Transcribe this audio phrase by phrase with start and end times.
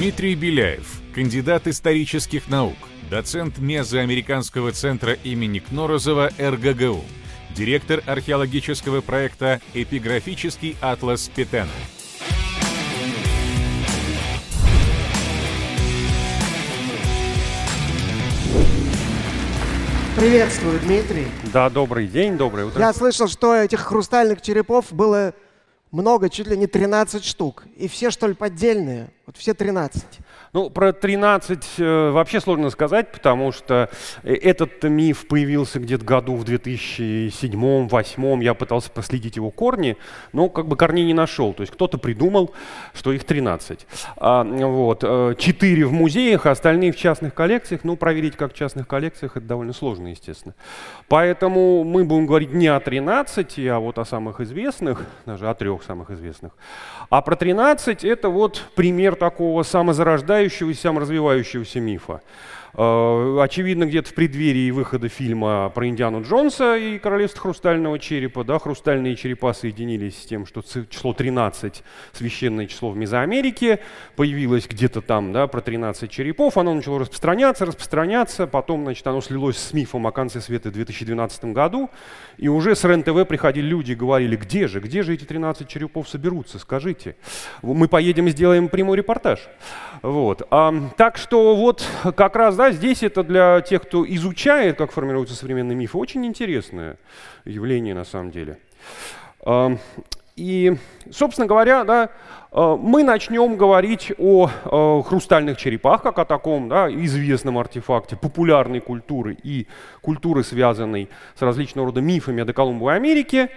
[0.00, 2.78] Дмитрий Беляев, кандидат исторических наук,
[3.10, 7.04] доцент Мезоамериканского центра имени Кнорозова РГГУ,
[7.54, 11.68] директор археологического проекта «Эпиграфический атлас Петена».
[20.16, 21.26] Приветствую, Дмитрий.
[21.52, 22.80] Да, добрый день, доброе утро.
[22.80, 25.34] Я слышал, что этих хрустальных черепов было
[25.90, 27.64] много, чуть ли не 13 штук.
[27.76, 29.10] И все, что ли, поддельные?
[29.30, 30.02] Вот все 13.
[30.52, 33.88] Ну, про 13 э, вообще сложно сказать, потому что
[34.24, 38.42] э, этот миф появился где-то году в 2007-2008.
[38.42, 39.96] Я пытался проследить его корни,
[40.32, 41.52] но как бы корней не нашел.
[41.52, 42.52] То есть кто-то придумал,
[42.92, 43.86] что их 13.
[44.16, 45.02] А, вот.
[45.02, 47.84] 4 э, в музеях, остальные в частных коллекциях.
[47.84, 50.56] Ну, проверить как в частных коллекциях, это довольно сложно, естественно.
[51.06, 55.84] Поэтому мы будем говорить не о 13, а вот о самых известных, даже о трех
[55.84, 56.50] самых известных.
[57.10, 62.20] А про 13 это вот пример такого самозарождающегося, саморазвивающегося мифа.
[62.74, 68.58] Э, очевидно, где-то в преддверии выхода фильма про Индиану Джонса и Королевство Хрустального Черепа, да,
[68.58, 73.80] хрустальные черепа соединились с тем, что число 13, священное число в Мезоамерике,
[74.16, 79.58] появилось где-то там, да, про 13 черепов, оно начало распространяться, распространяться, потом, значит, оно слилось
[79.58, 81.90] с мифом о конце света в 2012 году,
[82.36, 86.08] и уже с РЕН-ТВ приходили люди и говорили, где же, где же эти 13 черепов
[86.08, 87.16] соберутся, скажите.
[87.62, 89.40] Мы поедем и сделаем прямой репортаж.
[90.02, 90.46] Вот.
[90.50, 91.84] А, так что вот
[92.16, 96.98] как раз да, здесь это для тех, кто изучает, как формируются современные мифы, очень интересное
[97.46, 98.58] явление на самом деле.
[99.40, 99.78] А,
[100.36, 100.76] и,
[101.10, 102.10] собственно говоря, да,
[102.52, 108.80] а, мы начнем говорить о, о хрустальных черепах, как о таком да, известном артефакте популярной
[108.80, 109.66] культуры и
[110.02, 113.48] культуры, связанной с различного рода мифами о доколумбовой Америке.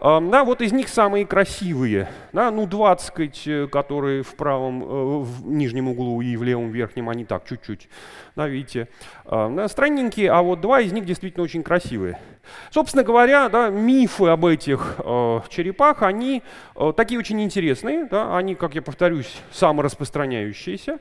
[0.00, 4.86] Да, вот из них самые красивые, да, ну 20, э, которые в правом, э,
[5.24, 7.88] в нижнем углу и в левом верхнем, они так чуть-чуть,
[8.36, 8.86] да, видите,
[9.24, 12.16] да, странненькие, а вот два из них действительно очень красивые.
[12.70, 16.42] Собственно говоря, да, мифы об этих э, черепах, они
[16.76, 20.98] э, такие очень интересные, да, они, как я повторюсь, самораспространяющиеся.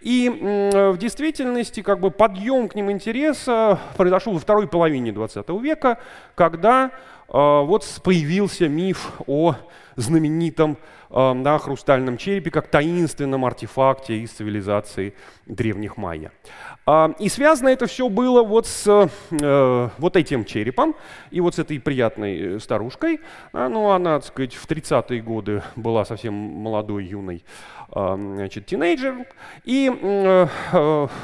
[0.00, 5.48] И э, в действительности как бы подъем к ним интереса произошел во второй половине 20
[5.60, 5.98] века,
[6.34, 6.90] когда
[7.28, 9.54] вот появился миф о
[9.96, 10.78] знаменитом
[11.10, 15.14] а, да, хрустальном черепе как таинственном артефакте из цивилизации
[15.46, 16.32] древних майя.
[16.86, 20.94] А, и связано это все было вот с э, вот этим черепом
[21.30, 23.20] и вот с этой приятной э, старушкой.
[23.52, 27.44] Ну, она, так сказать, в 30-е годы была совсем молодой, юной
[27.90, 29.26] значит, тинейджер.
[29.64, 30.46] И, э,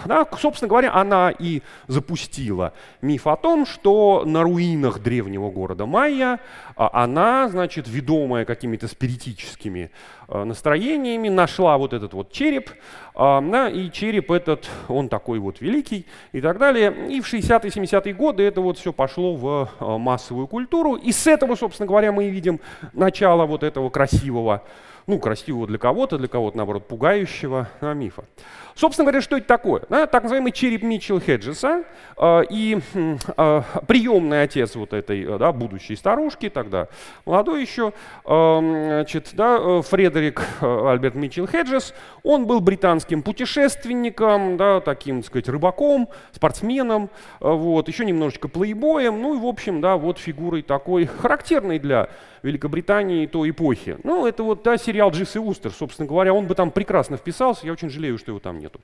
[0.07, 6.41] да, собственно говоря, она и запустила миф о том, что на руинах древнего города Майя
[6.77, 9.91] она, значит, ведомая какими-то спиритическими
[10.27, 12.71] Э, настроениями, нашла вот этот вот череп,
[13.15, 16.93] да, и череп этот, он такой вот великий и так далее.
[17.11, 20.95] И в 60-е, 70-е годы это вот все пошло в э, массовую культуру.
[20.95, 22.59] И с этого, собственно говоря, мы видим
[22.93, 24.63] начало вот этого красивого,
[25.07, 28.25] ну, красивого для кого-то, для кого-то, наоборот, пугающего а, мифа.
[28.75, 29.83] Собственно говоря, что это такое?
[29.89, 31.85] Да, так называемый череп Митчелл Хеджеса
[32.17, 36.89] э, и э, приемный отец вот этой э, да, будущей старушки, тогда
[37.25, 37.93] молодой еще,
[38.25, 45.23] э, значит, да, э, Фредерик э, Альберт Митчелл Хеджес, он был британским путешественником, да, таким,
[45.23, 50.63] так сказать, рыбаком, спортсменом, вот, еще немножечко плейбоем, ну и, в общем, да, вот фигурой
[50.63, 52.09] такой характерной для
[52.43, 53.97] Великобритании той эпохи.
[54.05, 57.67] Ну, это вот, да, сериал Дживс и Устер, собственно говоря, он бы там прекрасно вписался,
[57.67, 58.81] я очень жалею, что его там нету.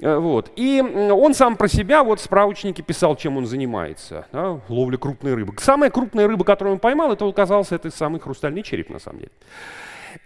[0.00, 0.50] Э, вот.
[0.56, 4.26] И он сам про себя вот в справочнике писал, чем он занимается.
[4.32, 5.54] Да, ловля крупной рыбы.
[5.58, 9.32] Самая крупная рыба, которую он поймал, это оказался это самый хрустальный череп на самом деле.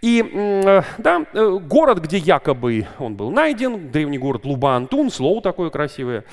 [0.01, 5.71] И э, да, э, город, где якобы он был найден, древний город Луба-Антун, слово такое
[5.71, 6.25] красивое,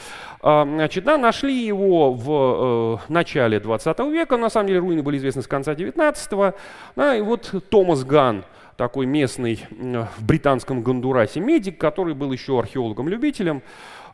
[0.42, 5.46] значит, да, нашли его в начале 20 века, на самом деле руины были известны с
[5.48, 6.54] конца 19-го,
[6.94, 8.44] да, и вот Томас Ган,
[8.76, 13.62] такой местный в британском Гондурасе медик, который был еще археологом-любителем.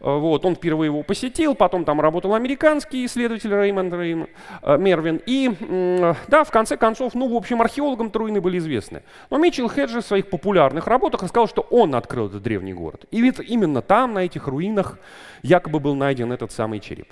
[0.02, 4.26] Э, вот, он впервые его посетил, потом там работал американский исследователь Реймонд Рейм,
[4.62, 5.20] э, Мервин.
[5.26, 5.50] И,
[6.28, 9.02] да, в конце концов, ну, в общем, археологам Труины были известны.
[9.30, 13.04] Но Митчелл Хеджи в своих популярных работах рассказал, что он открыл этот древний город.
[13.10, 14.98] И ведь именно там, на этих руинах,
[15.42, 17.06] якобы был найден этот самый череп.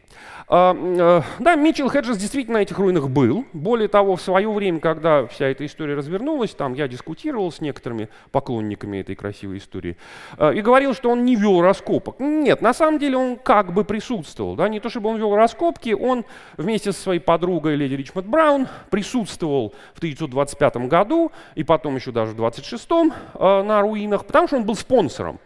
[0.48, 3.44] А, э, да, Митчелл Хеджес действительно на этих руинах был.
[3.52, 8.08] Более того, в свое время, когда вся эта история развернулась, там я дискутировал, с некоторыми
[8.32, 9.96] поклонниками этой красивой истории
[10.38, 12.18] и говорил, что он не вел раскопок.
[12.18, 14.56] Нет, на самом деле он как бы присутствовал.
[14.56, 14.68] Да?
[14.68, 16.24] Не то чтобы он вел раскопки, он
[16.56, 22.32] вместе со своей подругой леди Ричмонд Браун присутствовал в 1925 году и потом еще даже
[22.32, 25.38] в 1926 э, на руинах, потому что он был спонсором.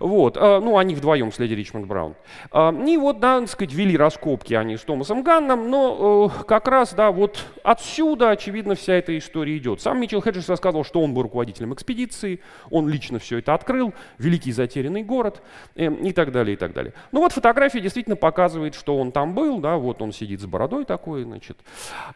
[0.00, 2.14] Вот, э, ну, они вдвоем с Леди Ричмонд Браун.
[2.52, 6.68] Э, и вот, да, так сказать, вели раскопки они с Томасом Ганном, но э, как
[6.68, 9.80] раз, да, вот отсюда, очевидно, вся эта история идет.
[9.80, 12.40] Сам Митчелл Хеджес рассказывал, что он был руководителем экспедиции,
[12.70, 15.42] он лично все это открыл, великий затерянный город
[15.74, 16.92] и так далее, и так далее.
[17.12, 20.84] Ну вот фотография действительно показывает, что он там был, да, вот он сидит с бородой
[20.84, 21.58] такой, значит,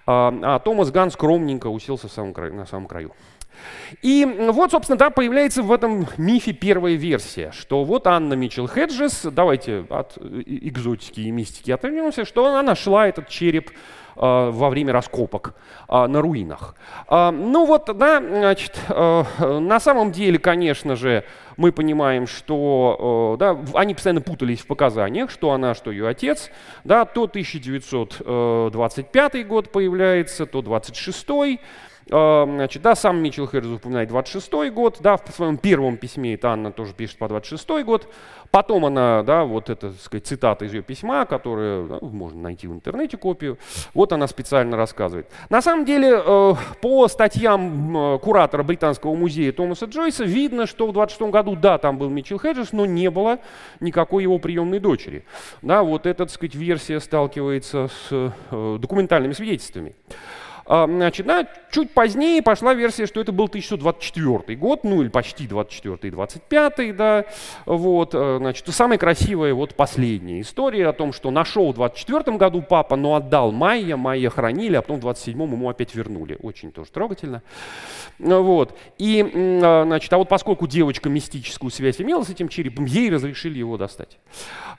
[0.06, 3.12] а, а Томас Ган скромненько уселся в самом краю, на самом краю.
[4.02, 9.22] И вот, собственно, да, появляется в этом мифе первая версия, что вот Анна Митчелл Хеджес,
[9.24, 13.70] давайте от экзотики и мистики отвернемся, что она нашла этот череп
[14.16, 15.54] а, во время раскопок
[15.88, 16.74] на руинах.
[17.10, 21.24] Ну вот, да, значит, на самом деле, конечно же,
[21.56, 26.50] мы понимаем, что да, они постоянно путались в показаниях, что она, что ее отец.
[26.84, 31.58] Да, то 1925 год появляется, то 26 а,
[32.10, 36.72] значит, да, сам Митчелл Хэррис упоминает 26 год, да, в своем первом письме это Анна
[36.72, 38.08] тоже пишет по 26 год.
[38.50, 42.66] Потом она, да, вот это, так сказать, цитата из ее письма, которую да, можно найти
[42.66, 43.58] в интернете копию,
[43.94, 45.30] вот она специально рассказывает.
[45.50, 50.92] На самом деле, э, по статьям э, куратора Британского музея Томаса Джойса видно, что в
[50.92, 53.38] 26 году, да, там был Митчелл Хеджес, но не было
[53.78, 55.24] никакой его приемной дочери.
[55.62, 58.08] Да, вот эта, так сказать, версия сталкивается с
[58.50, 59.94] э, документальными свидетельствами.
[60.72, 65.48] А, значит, да, чуть позднее пошла версия, что это был 1924 год, ну или почти
[65.48, 67.24] 24 и 25, да,
[67.66, 72.62] вот, э, значит, самая красивая вот последняя история о том, что нашел в 24 году
[72.62, 76.38] папа, но отдал Майя, Майя хранили, а потом в 27 ему опять вернули.
[76.40, 77.42] Очень тоже трогательно.
[78.20, 78.78] Вот.
[78.96, 83.58] И, а, значит, а вот поскольку девочка мистическую связь имела с этим черепом, ей разрешили
[83.58, 84.20] его достать.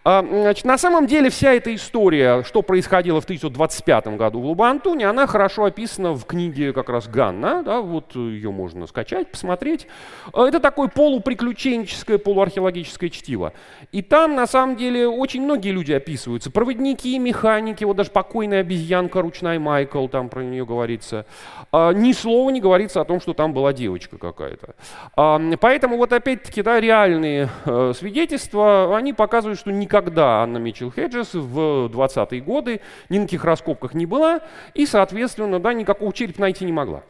[0.06, 5.10] А, значит, на самом деле вся эта история, что происходило в 1925 году в Лубантуне,
[5.10, 9.88] она хорошо описана описана в книге как раз Ганна, да, вот ее можно скачать, посмотреть.
[10.34, 13.54] Э, это такое полуприключенческое, полуархеологическое чтиво.
[13.92, 16.52] И там, на самом деле, очень многие люди описываются.
[16.52, 21.26] Проводники, механики, вот даже покойная обезьянка, ручная Майкл, там про нее говорится.
[21.72, 24.76] А, ни слова не говорится о том, что там была девочка какая-то.
[25.16, 31.34] А, поэтому вот опять-таки, да, реальные э, свидетельства, они показывают, что никогда Анна Митчелл Хеджес
[31.34, 34.42] в 20-е годы ни на каких раскопках не была,
[34.76, 37.04] и, соответственно, да, никакого черепа найти не могла.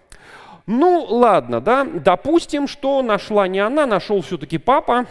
[0.67, 5.05] Ну, ладно, да, допустим, что нашла не она, нашел все-таки папа,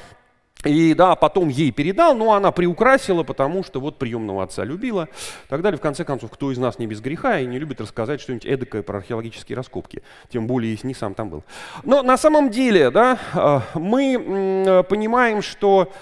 [0.65, 5.09] и да, потом ей передал, но она приукрасила, потому что вот приемного отца любила.
[5.49, 5.79] Так далее.
[5.79, 8.83] В конце концов, кто из нас не без греха и не любит рассказать что-нибудь эдакое
[8.83, 11.45] про археологические раскопки, тем более, если не сам там был.
[11.83, 15.93] Но на самом деле, да, а, мы понимаем, что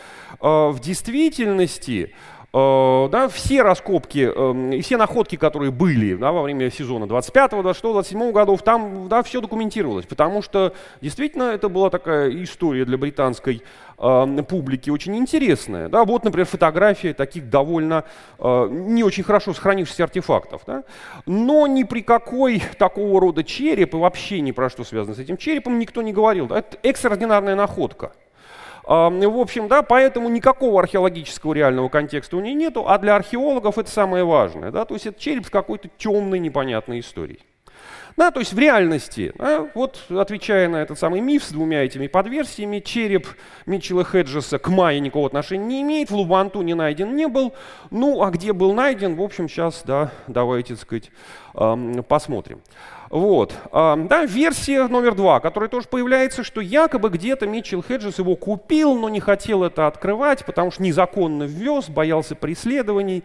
[0.40, 6.42] а, в действительности Э, да, все раскопки эм, и все находки, которые были да, во
[6.42, 10.72] время сезона 25, 26, 27 годов, там да, все документировалось, потому что
[11.02, 13.62] действительно это была такая история для британской
[13.98, 15.90] э, публики очень интересная.
[15.90, 16.04] Да.
[16.04, 18.04] Вот, например, фотография таких довольно
[18.38, 20.62] э, не очень хорошо сохранившихся артефактов.
[20.66, 20.84] Да.
[21.26, 25.36] Но ни при какой такого рода череп и вообще ни про что связано с этим
[25.36, 26.46] черепом никто не говорил.
[26.46, 26.58] Да.
[26.60, 28.12] Это экстраординарная находка.
[28.88, 33.90] В общем, да, поэтому никакого археологического реального контекста у нее нету, а для археологов это
[33.90, 34.70] самое важное.
[34.70, 37.40] Да, то есть это череп с какой-то темной непонятной историей.
[38.16, 42.06] Да, то есть в реальности, да, вот отвечая на этот самый миф с двумя этими
[42.06, 43.28] подверсиями, череп
[43.66, 47.54] Митчелла Хеджеса к Майе никакого отношения не имеет, в Лубанту не найден не был.
[47.90, 51.12] Ну, а где был найден, в общем, сейчас, да, давайте, так сказать,
[52.08, 52.60] посмотрим.
[53.10, 53.54] Вот.
[53.72, 59.08] Да, версия номер два, которая тоже появляется, что якобы где-то Митчелл Хеджес его купил, но
[59.08, 63.24] не хотел это открывать, потому что незаконно ввез, боялся преследований.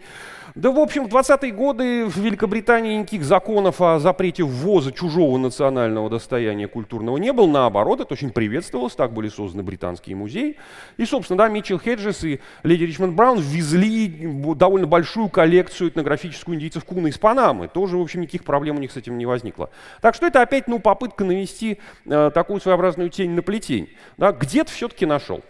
[0.54, 6.08] Да, в общем, в 20-е годы в Великобритании никаких законов о запрете ввоза чужого национального
[6.08, 7.48] достояния культурного не было.
[7.48, 8.94] Наоборот, это очень приветствовалось.
[8.94, 10.56] Так были созданы британские музеи.
[10.96, 14.06] И, собственно, да, Митчелл Хеджес и леди Ричмонд Браун ввезли
[14.54, 17.66] довольно большую коллекцию этнографическую индийцев Куна из Панамы.
[17.66, 19.70] Тоже, в общем, никаких проблем у них с этим не возникло.
[20.00, 23.88] Так что это опять ну, попытка навести э, такую своеобразную тень на плетень.
[24.18, 25.42] Да, где-то все-таки нашел.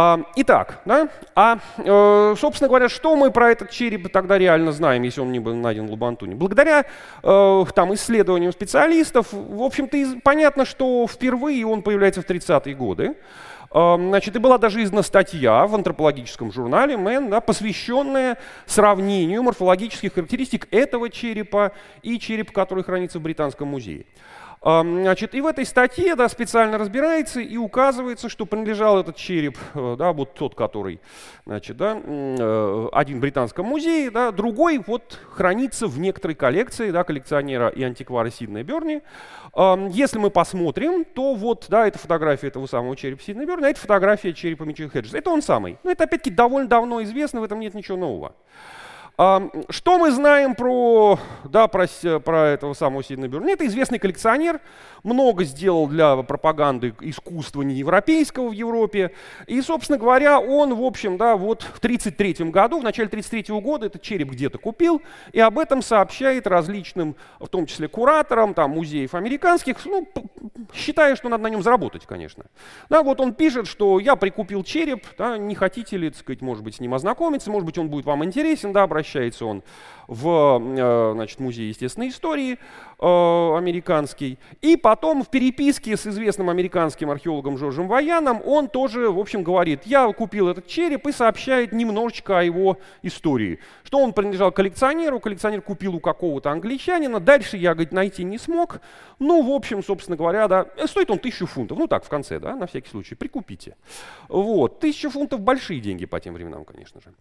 [0.00, 5.02] А, итак, да, а, э, собственно говоря, что мы про этот череп тогда реально знаем,
[5.02, 6.36] если он не был найден в Лабантуне?
[6.36, 6.84] Благодаря
[7.24, 13.16] э, там, исследованиям специалистов, в общем-то, понятно, что впервые он появляется в 30-е годы.
[13.74, 20.14] Э, значит, и была даже издана статья в антропологическом журнале Man, да, посвященная сравнению морфологических
[20.14, 21.72] характеристик этого черепа
[22.04, 24.04] и черепа, который хранится в Британском музее.
[24.68, 29.96] Значит, и в этой статье да, специально разбирается и указывается, что принадлежал этот череп, э,
[29.98, 31.00] да, вот тот, который,
[31.46, 37.02] значит, да, э, один в британском музее, да, другой вот хранится в некоторой коллекции да,
[37.02, 39.00] коллекционера и антиквара Сиднея Берни.
[39.90, 43.80] Если мы посмотрим, то вот, да, это фотография этого самого черепа Сиднея Берни, а это
[43.80, 45.16] фотография черепа Митчелла Хеджеса.
[45.16, 45.78] Это он самый.
[45.82, 48.34] Но это, опять-таки, довольно давно известно, в этом нет ничего нового.
[49.18, 51.88] Что мы знаем про, да, про,
[52.24, 53.50] про этого самого Сиднея Бюрна?
[53.50, 54.60] Это известный коллекционер,
[55.02, 59.10] много сделал для пропаганды искусства неевропейского в Европе.
[59.48, 63.86] И, собственно говоря, он, в общем, да, вот в 1933 году, в начале 1933 года
[63.86, 69.16] этот череп где-то купил, и об этом сообщает различным, в том числе кураторам, там, музеев
[69.16, 70.06] американских, ну,
[70.72, 72.44] считая, что надо на нем заработать, конечно.
[72.88, 76.62] Да, вот он пишет, что я прикупил череп, да, не хотите ли, так сказать, может
[76.62, 79.62] быть, с ним ознакомиться, может быть, он будет вам интересен, да, обращайтесь обращается он
[80.06, 82.58] в э, значит, музей естественной истории
[83.00, 84.38] американский.
[84.60, 89.82] И потом в переписке с известным американским археологом Жоржем Ваяном он тоже, в общем, говорит,
[89.84, 93.60] я купил этот череп и сообщает немножечко о его истории.
[93.84, 98.80] Что он принадлежал коллекционеру, коллекционер купил у какого-то англичанина, дальше я, говорит, найти не смог.
[99.18, 101.78] Ну, в общем, собственно говоря, да, э, стоит он тысячу фунтов.
[101.78, 103.76] Ну так, в конце, да, на всякий случай, прикупите.
[104.28, 107.12] Вот, тысяча фунтов большие деньги по тем временам, конечно же.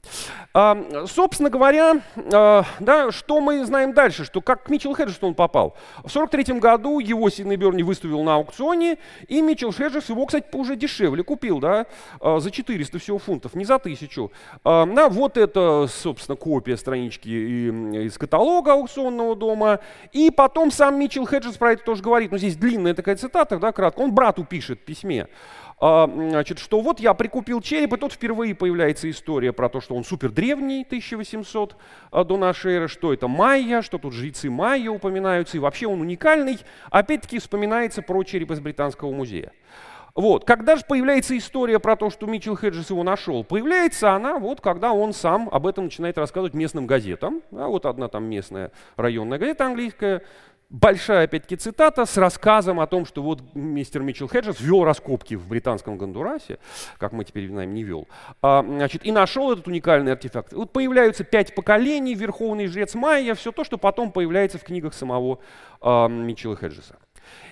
[0.53, 2.01] А, собственно говоря,
[2.33, 5.35] а, да, что мы знаем дальше, что как к Митчелл он
[5.67, 5.75] попал.
[6.03, 8.97] В 43 году его Сидней Берни выставил на аукционе,
[9.27, 11.85] и Митчелл Хеджес его, кстати, уже дешевле купил, да,
[12.19, 14.29] а, за 400 всего фунтов, не за 1000.
[14.63, 19.79] А, да, вот это, собственно, копия странички из каталога аукционного дома.
[20.13, 23.71] И потом сам Митчелл Хеджес про это тоже говорит, ну здесь длинная такая цитата, да,
[23.71, 24.01] кратко.
[24.01, 25.27] Он брату пишет в письме.
[25.79, 29.95] А, значит, что вот я прикупил череп, и тут впервые появляется история про то, что
[29.95, 31.75] он супер древний, 1800
[32.11, 36.01] а, до нашей эры, что это майя, что тут жрецы майя упоминаются, и вообще он
[36.01, 36.57] уникальный.
[36.89, 39.51] Опять-таки вспоминается про череп из Британского музея.
[40.15, 40.45] Вот.
[40.45, 43.43] Когда же появляется история про то, что Митчелл Хеджес его нашел?
[43.43, 47.43] Появляется она, вот, когда он сам об этом начинает рассказывать местным газетам.
[47.51, 50.23] А вот одна там местная районная газета английская
[50.69, 55.47] большая, опять-таки, цитата с рассказом о том, что вот мистер Митчелл Хеджес вел раскопки в
[55.47, 56.59] британском Гондурасе,
[56.97, 58.07] как мы теперь знаем, не вел,
[58.41, 60.53] а, значит, и нашел этот уникальный артефакт.
[60.53, 65.39] Вот появляются пять поколений, верховный жрец Майя, все то, что потом появляется в книгах самого
[65.81, 66.97] а, Митчелла Хеджеса.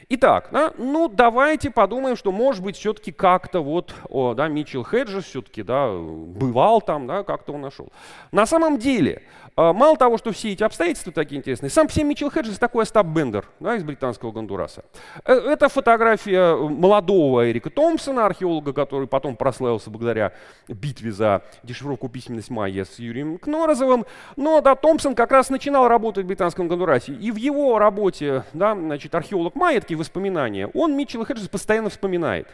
[0.07, 5.25] Итак, да, ну давайте подумаем, что может быть все-таки как-то вот, о, да, Митчелл Хеджес
[5.25, 7.89] все-таки, да, бывал там, да, как-то он нашел.
[8.31, 9.23] На самом деле,
[9.57, 13.07] а, мало того, что все эти обстоятельства такие интересные, сам все Митчелл Хеджес такой Остап
[13.07, 14.83] Бендер да, из британского Гондураса.
[15.23, 20.33] Э, это фотография молодого Эрика Томпсона, археолога, который потом прославился благодаря
[20.67, 24.05] битве за дешифровку письменность майя с Юрием Кнорозовым.
[24.35, 27.13] Но да, Томпсон как раз начинал работать в британском Гондурасе.
[27.13, 32.47] И в его работе, да, значит, археолог Майя, такие воспоминания, он Митчелл Хеджес постоянно вспоминает.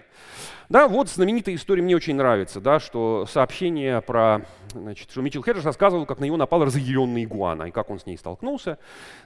[0.71, 5.65] Да, вот знаменитая история мне очень нравится, да, что сообщение про, значит, что Митчелл Хеджес
[5.65, 8.77] рассказывал, как на него напал разъяренный игуана, и как он с ней столкнулся.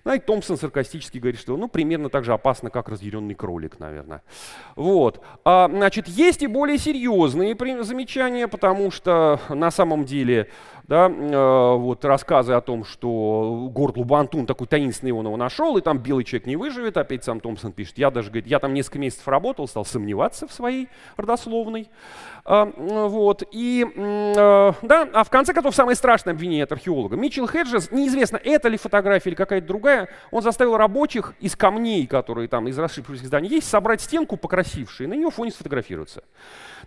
[0.03, 4.23] Да, и Томпсон саркастически говорит, что ну, примерно так же опасно, как разъяренный кролик, наверное.
[4.75, 5.23] Вот.
[5.43, 10.49] А, значит, есть и более серьезные замечания, потому что на самом деле
[10.87, 15.81] да, э, вот рассказы о том, что город Лубантун такой таинственный он его нашел, и
[15.81, 18.99] там белый человек не выживет, опять сам Томпсон пишет, я даже, говорит, я там несколько
[18.99, 20.87] месяцев работал, стал сомневаться в своей
[22.45, 27.15] э, вот, и, э, да, а в конце концов самое страшное обвинение от археолога.
[27.15, 32.47] Митчелл Хеджес, неизвестно, это ли фотография или какая-то другая, он заставил рабочих из камней, которые
[32.47, 36.23] там из расширенных зданий есть, собрать стенку покрасившую, и на нее фоне сфотографироваться.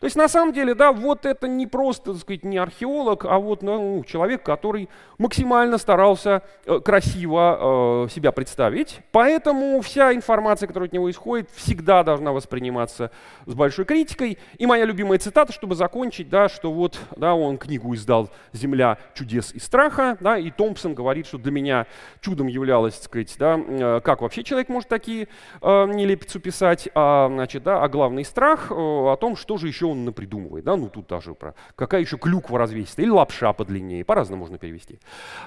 [0.00, 3.38] То есть на самом деле, да, вот это не просто, так сказать, не археолог, а
[3.38, 4.88] вот ну, человек, который
[5.19, 9.00] максимально старался э, красиво э, себя представить.
[9.11, 13.11] Поэтому вся информация, которая от него исходит, всегда должна восприниматься
[13.47, 14.38] с большой критикой.
[14.59, 19.52] И моя любимая цитата, чтобы закончить, да, что вот, да, он книгу издал «Земля чудес
[19.52, 21.87] и страха», да, и Томпсон говорит, что для меня
[22.21, 25.28] чудом являлось, сказать, да, э, как вообще человек может такие
[25.61, 29.87] э, нелепицу писать, а, значит, да, а главный страх э, о том, что же еще
[29.87, 34.40] он напридумывает, да, ну тут даже про какая еще клюква развесится, или лапша подлиннее, по-разному
[34.40, 35.00] можно перевести.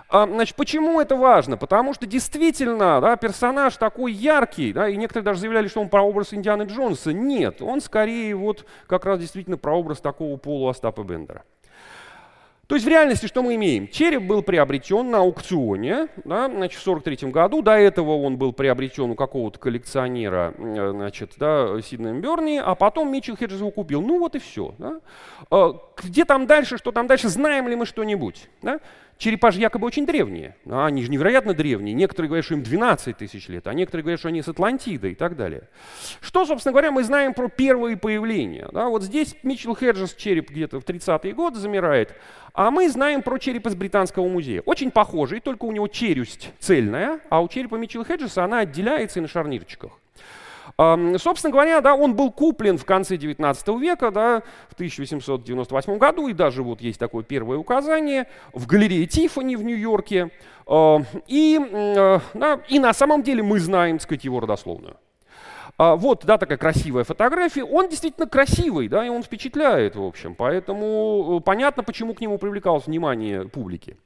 [0.09, 1.57] А, значит, почему это важно?
[1.57, 6.01] Потому что действительно, да, персонаж такой яркий, да, и некоторые даже заявляли, что он про
[6.01, 7.13] образ Индианы Джонса.
[7.13, 11.43] Нет, он скорее вот как раз действительно про образ такого полу Остапа Бендера.
[12.71, 13.89] То есть в реальности что мы имеем?
[13.89, 17.61] Череп был приобретен на аукционе да, значит, в 1943 году.
[17.61, 23.11] До этого он был приобретен у какого-то коллекционера э, значит, да, Сиднеем Берни, а потом
[23.11, 24.01] Митчелл Хеджес его купил.
[24.01, 24.73] Ну вот и все.
[24.77, 25.01] Да.
[25.49, 28.47] А, где там дальше, что там дальше, знаем ли мы что-нибудь?
[28.61, 28.79] Да?
[29.21, 30.55] Черепа же якобы очень древние.
[30.65, 31.93] А они же невероятно древние.
[31.93, 35.15] Некоторые говорят, что им 12 тысяч лет, а некоторые говорят, что они с Атлантиды и
[35.15, 35.69] так далее.
[36.21, 38.67] Что, собственно говоря, мы знаем про первые появления?
[38.73, 42.15] Да, вот здесь Митчелл Хеджес череп где-то в 30-е годы замирает,
[42.53, 44.61] а мы знаем про череп из Британского музея.
[44.65, 49.21] Очень похожий, только у него челюсть цельная, а у черепа Митчелла Хеджеса она отделяется и
[49.21, 49.91] на шарнирчиках.
[51.17, 56.33] Собственно говоря, да, он был куплен в конце 19 века, да, в 1898 году, и
[56.33, 60.31] даже вот есть такое первое указание, в галерее Тиффани в Нью-Йорке.
[61.27, 64.97] И, э, да, и на самом деле мы знаем, так сказать, его родословную.
[65.77, 67.63] А, вот, да, такая красивая фотография.
[67.63, 70.33] Он действительно красивый, да, и он впечатляет, в общем.
[70.33, 73.97] Поэтому э, понятно, почему к нему привлекалось внимание публики.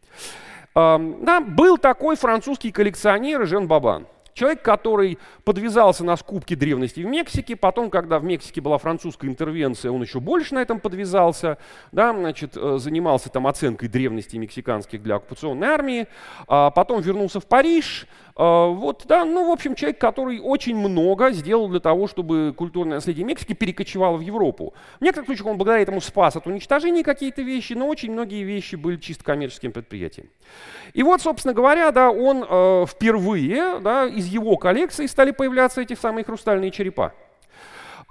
[0.73, 4.07] Да, был такой французский коллекционер Жен Бабан.
[4.35, 9.91] Человек, который подвязался на скупке древности в Мексике, потом, когда в Мексике была французская интервенция,
[9.91, 11.57] он еще больше на этом подвязался,
[11.93, 16.07] да, значит, э, занимался там оценкой древности мексиканских для оккупационной армии,
[16.49, 21.31] а потом вернулся в Париж, а, вот, да, ну, в общем, человек, который очень много
[21.31, 24.73] сделал для того, чтобы культурное наследие Мексики перекочевало в Европу.
[24.99, 28.75] В некоторых случаях он благодаря этому спас от уничтожения какие-то вещи, но очень многие вещи
[28.75, 30.27] были чисто коммерческим предприятием.
[30.93, 35.93] И вот, собственно говоря, да, он э, впервые, да, из его коллекции стали появляться эти
[35.93, 37.13] самые хрустальные черепа.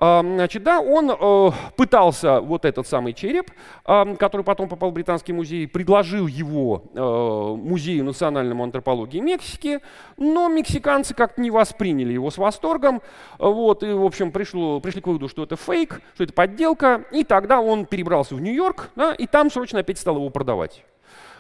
[0.01, 3.53] Значит, да, он э, пытался вот этот самый череп,
[3.85, 9.81] который потом попал в Британский музей, предложил его э, Музею национальному антропологии Мексики,
[10.17, 13.03] но мексиканцы как-то не восприняли его с восторгом,
[13.39, 17.23] вот, и, в общем, пришло, пришли к выводу, что это фейк, что это подделка, и
[17.23, 20.83] тогда он перебрался в Нью-Йорк, да, и там срочно опять стал его продавать.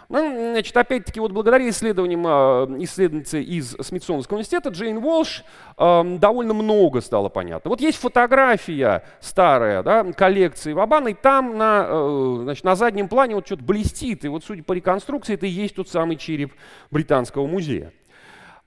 [0.09, 5.45] Ну, значит, опять-таки, вот благодаря исследованиям э, исследовательницы из Смитсоновского университета Джейн Волш
[5.79, 7.71] э, довольно много стало понятно.
[7.71, 13.35] Вот есть фотография старая, да, коллекции Вабана, и там на, э, значит, на заднем плане
[13.35, 16.53] вот что-то блестит, и вот судя по реконструкции, это и есть тот самый череп
[16.91, 17.93] Британского музея.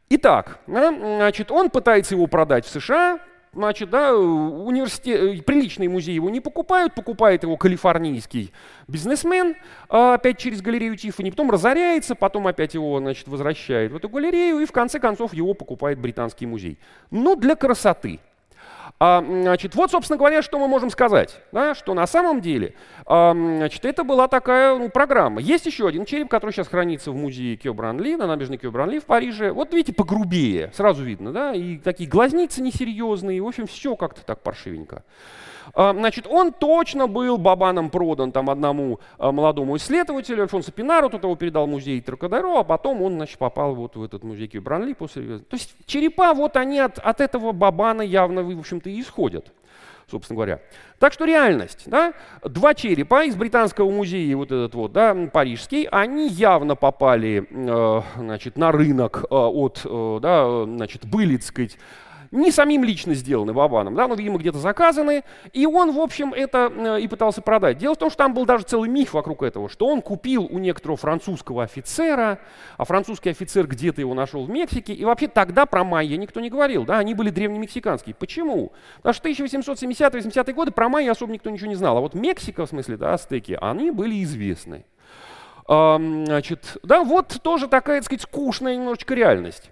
[0.09, 3.19] Итак, значит, он пытается его продать в США,
[3.57, 8.53] значит, да, университет, э, приличные музеи его не покупают, покупает его калифорнийский
[8.87, 9.55] бизнесмен,
[9.89, 14.59] а, опять через галерею Тиффани, потом разоряется, потом опять его, значит, возвращает в эту галерею,
[14.59, 16.77] и в конце концов его покупает британский музей.
[17.11, 18.19] Но для красоты.
[18.99, 22.73] А, значит, вот, собственно говоря, что мы можем сказать, да, что на самом деле
[23.05, 25.41] а, значит, это была такая ну, программа.
[25.41, 29.51] Есть еще один череп, который сейчас хранится в музее Кёбранли, на набережной Кёбранли в Париже.
[29.51, 34.41] Вот видите, погрубее, сразу видно, да, и такие глазницы несерьезные, в общем, все как-то так
[34.41, 35.03] паршивенько.
[35.73, 41.23] А, значит, он точно был Бабаном продан там одному а, молодому исследователю, Альфонсо Пинару, тот
[41.23, 44.93] его передал в музей Трокадеро, а потом он, значит, попал вот в этот музей Кибранли
[44.93, 45.39] после...
[45.39, 49.51] То есть черепа, вот они от, от этого Бабана явно, в общем-то, и исходят
[50.09, 50.59] собственно говоря.
[50.99, 56.29] Так что реальность, да, два черепа из британского музея, вот этот вот, да, парижский, они
[56.29, 61.77] явно попали, э, значит, на рынок э, от, э, да, значит, были, так сказать,
[62.31, 66.71] не самим лично сделаны Вабаном, да, но, видимо, где-то заказаны, и он, в общем, это
[66.75, 67.77] э, и пытался продать.
[67.77, 70.59] Дело в том, что там был даже целый миф вокруг этого, что он купил у
[70.59, 72.39] некоторого французского офицера,
[72.77, 76.49] а французский офицер где-то его нашел в Мексике, и вообще тогда про майя никто не
[76.49, 78.15] говорил, да, они были древнемексиканские.
[78.15, 78.71] Почему?
[78.97, 82.69] Потому что 1870-80-е годы про майя особо никто ничего не знал, а вот Мексика, в
[82.69, 84.85] смысле, да, астеки, они были известны.
[85.67, 89.71] Значит, да, вот тоже такая, так сказать, скучная немножечко реальность.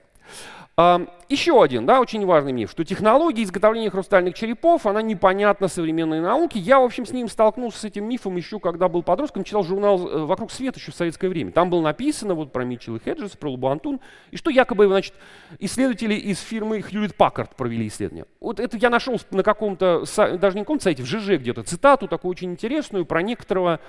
[0.78, 6.60] Еще один, да, очень важный миф, что технология изготовления хрустальных черепов, она непонятна современной науке.
[6.60, 10.06] Я, в общем, с ним столкнулся с этим мифом еще, когда был подростком, читал журнал
[10.06, 11.54] э, «Вокруг света» еще в советское время.
[11.54, 15.14] Там было написано вот про Митчелл и Хеджес, про Лабуантун, и что якобы, значит,
[15.60, 18.26] исследователи из фирмы Хьюлит Паккард провели исследование.
[18.45, 22.29] Вот это я нашел на каком-то, даже не каком-то сайте, в ЖЖ где-то, цитату такую
[22.29, 23.79] очень интересную про некоторого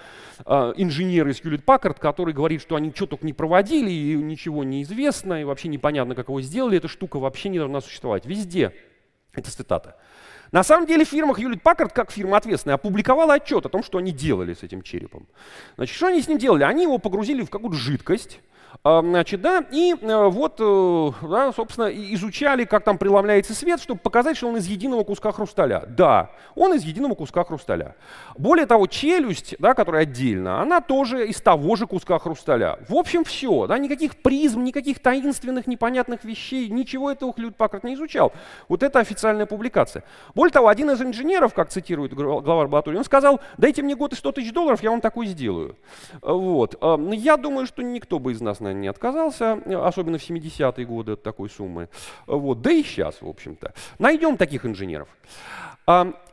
[0.47, 4.65] э, инженера из Хьюлит Паккард, который говорит, что они что только не проводили, и ничего
[4.65, 8.25] не известно, и вообще непонятно, как его сделали, эта штука вообще не должна существовать.
[8.25, 8.73] Везде.
[9.35, 9.99] Это цитата.
[10.53, 14.11] На самом деле фирма Hewlett Packard, как фирма ответственная, опубликовала отчет о том, что они
[14.11, 15.29] делали с этим черепом.
[15.77, 16.63] Значит, что они с ним делали?
[16.63, 18.41] Они его погрузили в какую-то жидкость,
[18.85, 24.37] значит, да, и э, вот, э, да, собственно, изучали, как там преломляется свет, чтобы показать,
[24.37, 25.85] что он из единого куска хрусталя.
[25.89, 27.97] Да, он из единого куска хрусталя.
[28.39, 32.79] Более того, челюсть, да, которая отдельно, она тоже из того же куска хрусталя.
[32.89, 37.95] В общем, все, да, никаких призм, никаких таинственных, непонятных вещей, ничего этого Хлюд Паккарт не
[37.95, 38.33] изучал.
[38.69, 40.05] Вот это официальная публикация.
[40.35, 44.17] Более того, один из инженеров, как цитирует глава лаборатории, он сказал, дайте мне год и
[44.17, 45.77] 100 тысяч долларов, я вам такой сделаю.
[46.23, 46.81] Вот.
[47.13, 51.23] Я думаю, что никто бы из нас, наверное, не отказался, особенно в 70-е годы от
[51.23, 51.89] такой суммы.
[52.27, 53.73] Вот, да и сейчас, в общем-то.
[53.99, 55.09] Найдем таких инженеров.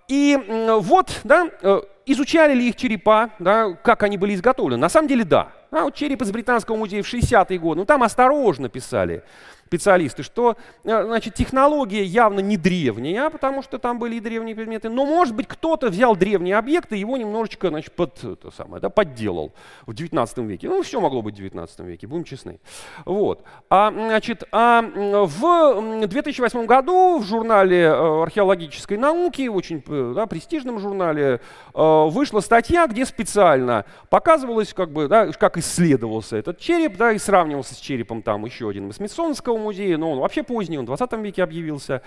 [0.07, 0.37] И
[0.81, 4.79] вот, да, э, изучали ли их черепа, да, как они были изготовлены?
[4.79, 5.53] На самом деле, да.
[5.71, 7.79] А вот череп из Британского музея в 60-е годы.
[7.79, 9.23] Ну, там осторожно писали
[9.67, 14.89] специалисты, что э, значит, технология явно не древняя, потому что там были и древние предметы,
[14.89, 18.89] но, может быть, кто-то взял древние объекты и его немножечко значит, под, это самое, да,
[18.89, 19.53] подделал
[19.85, 20.69] в 19 веке.
[20.69, 22.59] Ну, все могло быть в 19 веке, будем честны.
[23.05, 23.43] Вот.
[23.69, 30.79] А, значит, а в 2008 году в журнале э, археологической науки, очень э, да, престижном
[30.79, 31.41] журнале,
[31.73, 37.73] вышла статья, где специально показывалось, как, бы, да, как исследовался этот череп, да, и сравнивался
[37.73, 38.99] с черепом там еще один из
[39.53, 42.01] Смитсонского музея, но он вообще поздний, он в 20 веке объявился.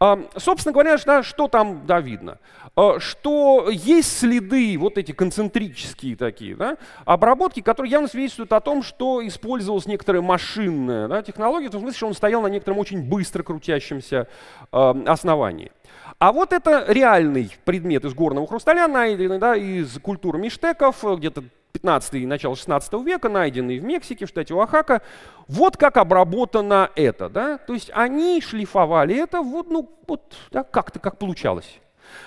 [0.00, 2.38] А, собственно говоря, да, что там да, видно?
[2.74, 8.82] А, что есть следы, вот эти концентрические такие, да, обработки, которые явно свидетельствуют о том,
[8.82, 13.02] что использовалась некоторая машинная да, технология, в том смысле, что он стоял на некотором очень
[13.02, 14.28] быстро крутящемся
[14.72, 15.72] а, основании.
[16.18, 21.44] А вот это реальный предмет из горного хрусталя, найденный да, из культуры миштеков, где-то
[21.76, 25.02] 15 и начало 16 века, найденный в Мексике, в штате Оахака.
[25.46, 27.28] Вот как обработано это.
[27.28, 27.58] Да?
[27.58, 31.80] То есть они шлифовали это вот, ну, вот да, как-то, как получалось.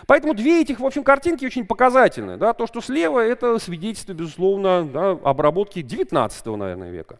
[0.05, 2.37] Поэтому две этих, в общем, картинки очень показательны.
[2.37, 2.53] Да?
[2.53, 7.19] То, что слева, это свидетельство, безусловно, да, обработки 19 наверное, века.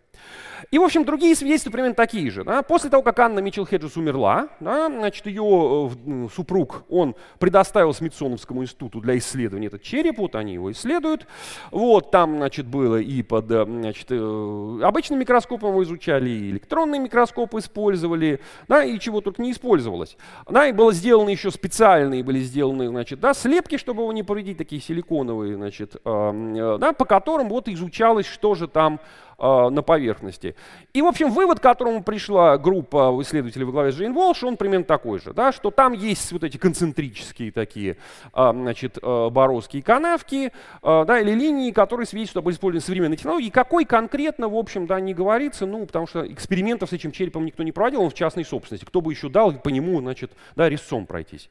[0.72, 2.44] И, в общем, другие свидетельства примерно такие же.
[2.44, 2.62] Да?
[2.62, 8.64] После того, как Анна Митчелл Хеджес умерла, да, значит, ее э, супруг, он предоставил Смитсоновскому
[8.64, 11.28] институту для исследования этот череп, вот они его исследуют.
[11.72, 17.00] Вот, там, значит, было и под э, значит, э, обычным микроскопом его изучали, и электронный
[17.00, 20.18] микроскоп использовали, да, и чего только не использовалось.
[20.48, 24.58] Да, и было сделано еще специальные, были сделаны, значит, да, слепки, чтобы его не повредить,
[24.58, 29.00] такие силиконовые, значит, э, да, по которым вот изучалось, что же там
[29.40, 30.56] э, на поверхности.
[30.94, 34.58] И, в общем, вывод, к которому пришла группа исследователей во главе с Джейн Волш, он
[34.58, 37.98] примерно такой же, да, что там есть вот эти концентрические такие,
[38.34, 43.50] э, значит, э, боровские канавки, э, да, или линии, которые свидетельствуют об использовании современной технологии.
[43.50, 47.64] Какой конкретно, в общем, да, не говорится, ну, потому что экспериментов с этим черепом никто
[47.64, 48.86] не проводил, он в частной собственности.
[48.86, 51.50] Кто бы еще дал по нему, значит, да, резцом пройтись.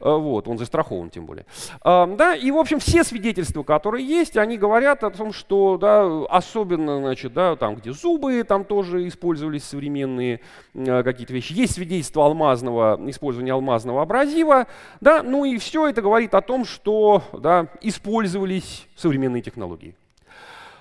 [0.00, 1.46] Вот, он застрахован тем более.
[1.84, 6.98] Да, и, в общем, все свидетельства, которые есть, они говорят о том, что, да, особенно,
[6.98, 10.40] значит, да, там, где зубы, там тоже использовались современные
[10.74, 11.52] э, какие-то вещи.
[11.52, 14.66] Есть свидетельство алмазного, использования алмазного абразива,
[15.00, 19.94] да, ну и все это говорит о том, что, да, использовались современные технологии.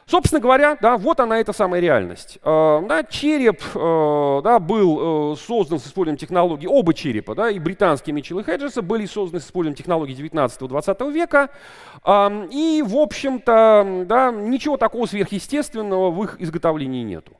[0.09, 2.39] Собственно говоря, да, вот она, эта самая реальность.
[2.43, 7.59] Э, да, череп э, да, был э, создан с использованием технологий, оба черепа, да, и
[7.59, 11.49] британские Митчелл и Хеджеса были созданы с использованием технологий 19-20 века.
[12.03, 17.33] Э, и, в общем-то, да, ничего такого сверхъестественного в их изготовлении нету.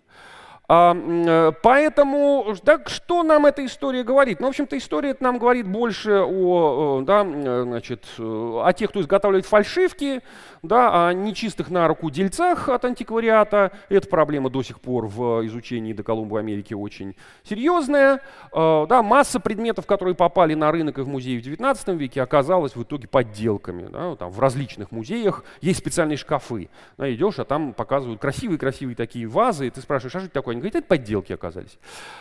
[0.72, 4.40] А, э, поэтому, так что нам эта история говорит?
[4.40, 9.48] Ну, в общем-то, история это нам говорит больше о, да, значит, о тех, кто изготавливает
[9.48, 10.22] фальшивки,
[10.62, 13.72] да, о нечистых на руку дельцах от антиквариата.
[13.90, 18.22] Эта проблема до сих пор в изучении до Колумба Америки очень серьезная.
[18.54, 22.84] Да, масса предметов, которые попали на рынок и в музей в 19 веке, оказалась в
[22.84, 23.88] итоге подделками.
[23.88, 26.70] Да, там, в различных музеях есть специальные шкафы.
[26.98, 30.59] Да, идешь, а там показывают красивые-красивые такие вазы, и ты спрашиваешь, а что это такое?
[30.60, 31.78] Они говорят, это подделки оказались.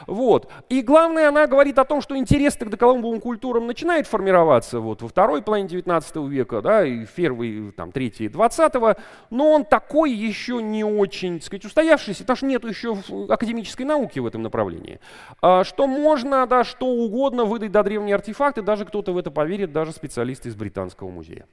[0.06, 0.50] Вот.
[0.68, 5.08] И главное, она говорит о том, что интерес к доколумбовым культурам начинает формироваться вот, во
[5.08, 8.96] второй половине 19 века, да, и в первый, там, третий 20-го,
[9.30, 12.96] но он такой еще не очень, так сказать, устоявшийся, потому что нет еще
[13.28, 15.00] академической науки в этом направлении.
[15.42, 19.72] А, что можно, да, что угодно выдать до древние артефакты, даже кто-то в это поверит,
[19.72, 21.46] даже специалисты из Британского музея.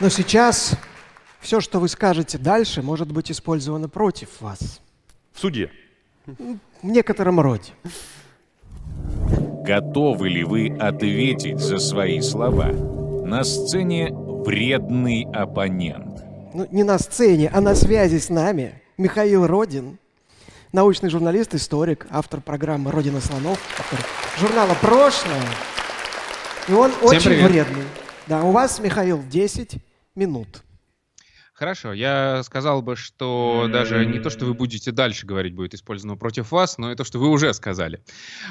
[0.00, 0.76] Но сейчас
[1.40, 4.80] все, что вы скажете дальше, может быть использовано против вас.
[5.32, 5.72] В суде.
[6.26, 7.72] В некотором роде.
[9.64, 12.66] Готовы ли вы ответить за свои слова?
[13.24, 16.24] На сцене вредный оппонент.
[16.54, 19.98] Ну, не на сцене, а на связи с нами Михаил Родин,
[20.72, 23.98] научный журналист, историк, автор программы «Родина слонов», автор
[24.38, 25.42] журнала «Прошлое».
[26.68, 27.50] И он Всем очень привет.
[27.50, 27.84] вредный.
[28.28, 29.78] Да, у вас, Михаил, 10
[30.18, 30.67] minuto.
[31.58, 36.16] Хорошо, я сказал бы, что даже не то, что вы будете дальше говорить, будет использовано
[36.16, 38.00] против вас, но и то, что вы уже сказали.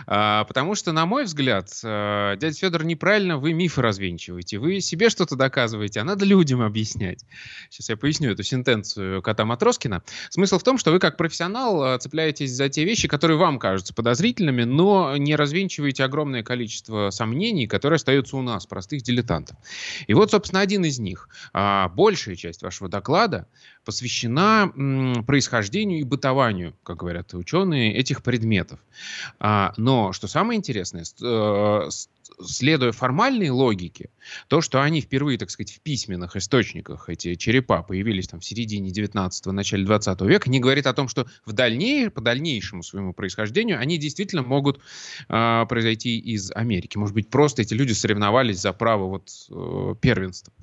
[0.07, 4.57] А, потому что, на мой взгляд, а, дядя Федор, неправильно вы мифы развенчиваете.
[4.57, 7.23] Вы себе что-то доказываете, а надо людям объяснять.
[7.69, 10.03] Сейчас я поясню эту сентенцию кота Матроскина.
[10.29, 13.93] Смысл в том, что вы как профессионал а, цепляетесь за те вещи, которые вам кажутся
[13.93, 19.55] подозрительными, но не развенчиваете огромное количество сомнений, которые остаются у нас, простых дилетантов.
[20.07, 21.29] И вот, собственно, один из них.
[21.53, 23.47] А, большая часть вашего доклада
[23.85, 24.73] посвящена
[25.25, 28.79] происхождению и бытованию, как говорят ученые, этих предметов.
[29.39, 31.89] А, но что самое интересное, э,
[32.45, 34.09] следуя формальной логике,
[34.47, 38.89] то, что они впервые, так сказать, в письменных источниках, эти черепа, появились там в середине
[38.89, 43.79] 19-го, начале 20 века, не говорит о том, что в дальней, по дальнейшему своему происхождению
[43.79, 44.79] они действительно могут
[45.29, 46.97] э, произойти из Америки.
[46.97, 50.53] Может быть, просто эти люди соревновались за право вот, э, первенства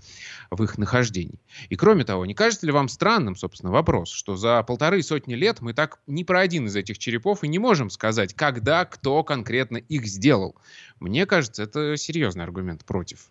[0.50, 1.40] в их нахождении.
[1.68, 5.60] И кроме того, не кажется ли вам странным, собственно, вопрос, что за полторы сотни лет
[5.60, 9.78] мы так ни про один из этих черепов и не можем сказать, когда кто конкретно
[9.78, 10.56] их сделал?
[11.00, 13.28] Мне кажется, это серьезный аргумент против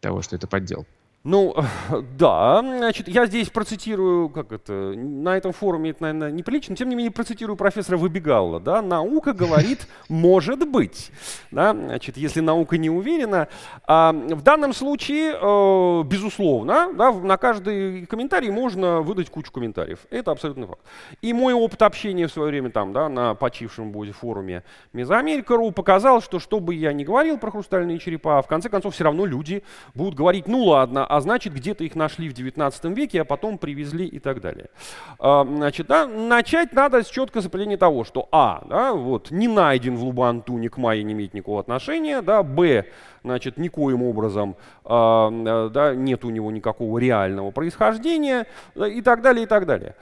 [0.00, 0.90] того, что это подделка.
[1.22, 1.54] Ну,
[2.18, 6.96] да, значит, я здесь процитирую, как это, на этом форуме это, наверное, неприлично, тем не
[6.96, 11.10] менее процитирую профессора Выбегала, да, наука говорит, может быть,
[11.50, 13.48] да, значит, если наука не уверена.
[13.86, 20.30] А в данном случае, э, безусловно, да, на каждый комментарий можно выдать кучу комментариев, это
[20.30, 20.80] абсолютно факт.
[21.20, 26.22] И мой опыт общения в свое время там, да, на почившем будет форуме Мезоамерика.ру показал,
[26.22, 29.62] что что бы я ни говорил про хрустальные черепа, в конце концов все равно люди
[29.94, 34.06] будут говорить, ну ладно, а значит, где-то их нашли в 19 веке, а потом привезли
[34.06, 34.70] и так далее.
[35.18, 39.96] А, значит, да, начать надо с четкого определения того, что А, да, вот, не найден
[39.96, 42.84] в Лубанту, ни к Майе не имеет никакого отношения, да, Б,
[43.24, 48.46] значит, никоим образом э, да, нет у него никакого реального происхождения
[48.76, 49.96] и так далее, и так далее.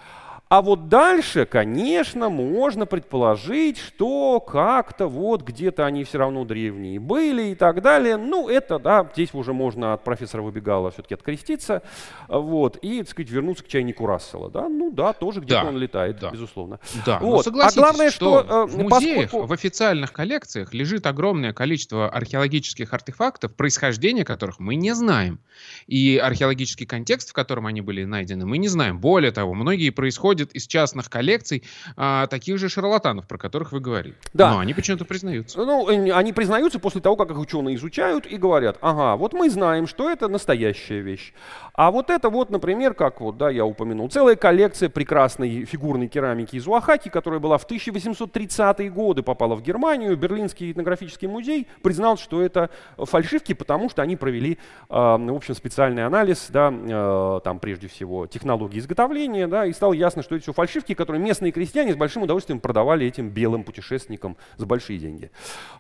[0.49, 7.49] А вот дальше, конечно, можно предположить, что как-то вот где-то они все равно древние были
[7.51, 8.17] и так далее.
[8.17, 11.83] Ну, это, да, здесь уже можно от профессора Выбегала все-таки откреститься,
[12.29, 15.77] вот, и, так сказать, вернуться к чайнику Рассела, да, ну да, тоже где-то да, он
[15.77, 16.31] летает, да.
[16.31, 16.81] безусловно.
[17.05, 17.47] Да, вот.
[17.47, 19.47] но а главное, что, что в музеях, поскольку...
[19.47, 25.41] в официальных коллекциях лежит огромное количество археологических артефактов, происхождение которых мы не знаем.
[25.87, 28.99] И археологический контекст, в котором они были найдены, мы не знаем.
[28.99, 31.63] Более того, многие происходят происходит из частных коллекций
[31.97, 34.15] а, таких же шарлатанов, про которых вы говорили.
[34.35, 34.53] Да.
[34.53, 35.59] Но они почему-то признаются.
[35.59, 39.87] Ну, они признаются после того, как их ученые изучают и говорят, ага, вот мы знаем,
[39.87, 41.33] что это настоящая вещь.
[41.75, 46.57] А вот это вот, например, как вот, да, я упомянул, целая коллекция прекрасной фигурной керамики
[46.57, 50.17] из Уахаки, которая была в 1830-е годы, попала в Германию.
[50.17, 54.57] Берлинский этнографический музей признал, что это фальшивки, потому что они провели, э,
[54.89, 60.23] в общем, специальный анализ, да, э, там прежде всего технологии изготовления, да, и стало ясно,
[60.23, 64.67] что это все фальшивки, которые местные крестьяне с большим удовольствием продавали этим белым путешественникам за
[64.67, 65.31] большие деньги.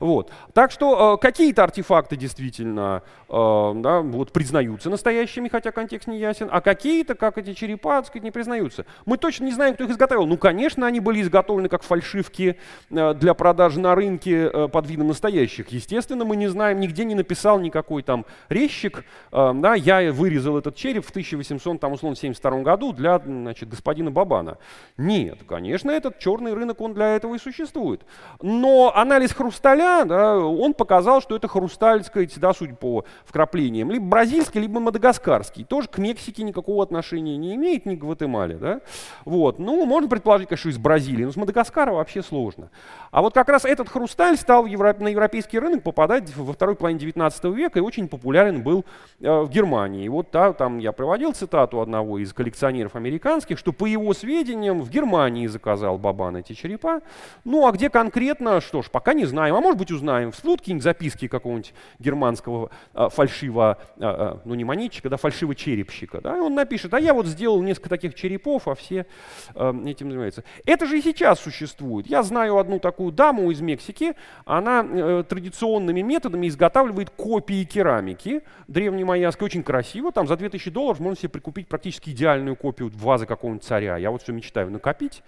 [0.00, 0.32] Вот.
[0.52, 6.48] Так что э, какие-то артефакты действительно э, да, вот, признаются настоящими, хотя контекст не ясен,
[6.50, 8.87] а какие-то, как эти черепа, так сказать, не признаются.
[9.06, 10.26] Мы точно не знаем, кто их изготовил.
[10.26, 12.56] Ну, конечно, они были изготовлены как фальшивки
[12.90, 15.68] э, для продажи на рынке э, под видом настоящих.
[15.68, 19.04] Естественно, мы не знаем, нигде не написал никакой там резчик.
[19.32, 24.59] Э, да, я вырезал этот череп в 1872 году для значит, господина Баба Ивана.
[24.96, 28.03] Нет, конечно, этот черный рынок, он для этого и существует.
[28.42, 34.07] Но анализ хрусталя, да, он показал, что это хрусталь, сказать, да, судя по вкраплениям, либо
[34.07, 35.64] бразильский, либо мадагаскарский.
[35.64, 38.57] Тоже к Мексике никакого отношения не имеет, ни к Гватемале.
[38.57, 38.81] Да?
[39.24, 39.59] Вот.
[39.59, 42.70] Ну, можно предположить, конечно, из Бразилии, но с Мадагаскара вообще сложно.
[43.11, 47.44] А вот как раз этот хрусталь стал на европейский рынок попадать во второй половине 19
[47.44, 48.85] века и очень популярен был
[49.20, 50.05] э, в Германии.
[50.05, 54.27] И вот да, там я приводил цитату одного из коллекционеров американских, что по его сведениям
[54.28, 57.00] в Германии заказал Бабан эти черепа.
[57.44, 60.32] Ну а где конкретно, что ж, пока не знаем, а может быть узнаем.
[60.32, 66.20] Всплывут какие-нибудь записки какого-нибудь германского э, фальшивого, э, ну не монетчика, да, фальшивого черепщика.
[66.20, 66.36] Да?
[66.36, 69.06] И он напишет, а я вот сделал несколько таких черепов, а все
[69.54, 70.44] э, этим занимаются.
[70.66, 72.06] Это же и сейчас существует.
[72.06, 74.14] Я знаю одну такую даму из Мексики,
[74.44, 81.16] она э, традиционными методами изготавливает копии керамики древнемайянской, очень красиво, там за 2000 долларов можно
[81.16, 83.96] себе прикупить практически идеальную копию вазы какого-нибудь царя.
[83.96, 85.22] Я вот все мечтаю накопить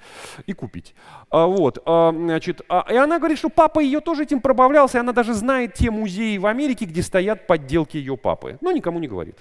[0.47, 0.95] и купить.
[1.31, 5.01] А, вот, а, значит, а, и она говорит, что папа ее тоже этим пробавлялся, и
[5.01, 9.09] она даже знает те музеи в Америке, где стоят подделки ее папы, но никому не
[9.09, 9.37] говорит.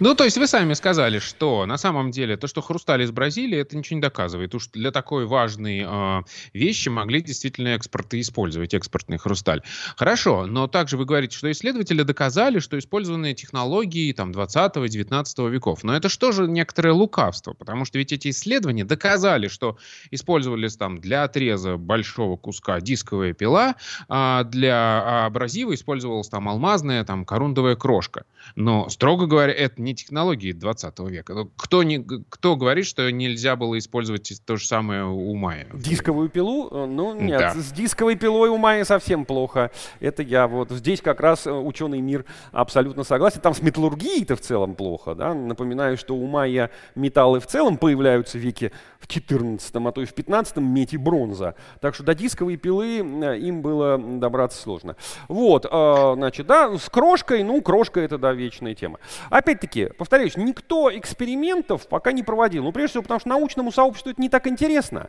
[0.00, 3.58] Ну, то есть вы сами сказали, что на самом деле то, что хрусталь из Бразилии,
[3.58, 4.54] это ничего не доказывает.
[4.54, 9.62] Уж для такой важной э, вещи могли действительно экспорты использовать, экспортный хрусталь.
[9.96, 15.84] Хорошо, но также вы говорите, что исследователи доказали, что использованные технологии там 20-19 веков.
[15.84, 17.52] Но это что же некоторое лукавство?
[17.52, 19.78] Потому что ведь эти исследования доказали, что
[20.10, 23.76] использовались там для отреза большого куска дисковая пила,
[24.08, 28.24] а для абразива использовалась там алмазная там корундовая крошка.
[28.56, 31.34] Но строго говоря, это не технологии 20 века.
[31.34, 35.66] Ну, кто, не, кто говорит, что нельзя было использовать то же самое у Майя?
[35.74, 36.68] Дисковую пилу?
[36.70, 37.54] Э, ну, нет, Да.
[37.54, 39.70] с дисковой пилой у Майя совсем плохо.
[40.00, 43.40] Это я вот здесь как раз э, ученый мир абсолютно согласен.
[43.40, 45.34] Там с металлургией-то в целом плохо, да.
[45.34, 50.06] Напоминаю, что у Майя металлы в целом появляются в веке в 14 а то и
[50.06, 51.56] в 15 медь и бронза.
[51.80, 54.96] Так что до дисковой пилы э, им было добраться сложно.
[55.28, 58.83] Вот, значит, да, с крошкой, ну, крошка это, да, вечная тема.
[59.30, 62.64] Опять-таки, повторюсь, никто экспериментов пока не проводил.
[62.64, 65.08] Ну, прежде всего, потому что научному сообществу это не так интересно.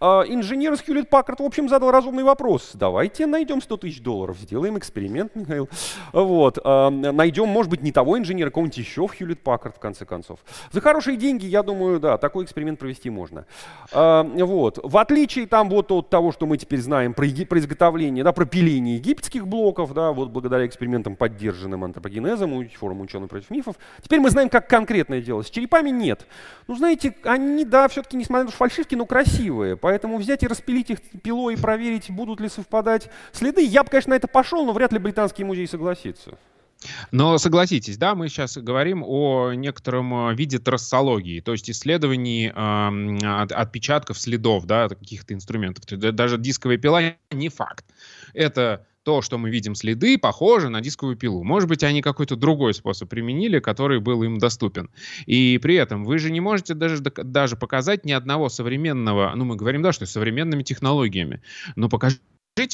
[0.00, 2.72] Э, инженер из Хьюлетт Паккард, в общем, задал разумный вопрос.
[2.74, 5.68] Давайте найдем 100 тысяч долларов, сделаем эксперимент, Михаил.
[6.12, 10.04] Вот, э, найдем, может быть, не того инженера, кого-нибудь еще в Хьюлетт Паккард, в конце
[10.04, 10.40] концов.
[10.72, 13.46] За хорошие деньги, я думаю, да, такой эксперимент провести можно.
[13.92, 14.78] А, вот.
[14.82, 18.44] В отличие там вот от того, что мы теперь знаем про, про изготовление, да, про
[18.44, 22.64] пиление египетских блоков, да, вот благодаря экспериментам, поддержанным антропогенезом, у-
[23.14, 25.42] ученых против мифов, теперь мы знаем, как конкретное дело.
[25.42, 26.26] С черепами нет.
[26.66, 29.76] Ну, знаете, они, да, все-таки, несмотря на то, фальшивки, но красивые.
[29.76, 34.10] Поэтому взять и распилить их пилой и проверить, будут ли совпадать следы, я бы, конечно,
[34.10, 36.36] на это пошел, но вряд ли британский музей согласится.
[37.12, 43.18] Но согласитесь, да, мы сейчас говорим о некотором э, виде трассологии, то есть исследовании эм,
[43.22, 45.84] от- отпечатков следов, да, каких-то инструментов.
[45.86, 47.86] Даже дисковая пила не факт.
[48.34, 51.44] Это то, что мы видим следы, похоже на дисковую пилу.
[51.44, 54.90] Может быть, они какой-то другой способ применили, который был им доступен.
[55.26, 59.56] И при этом вы же не можете даже, даже показать ни одного современного, ну мы
[59.56, 61.42] говорим, да, что современными технологиями,
[61.76, 62.20] но покажите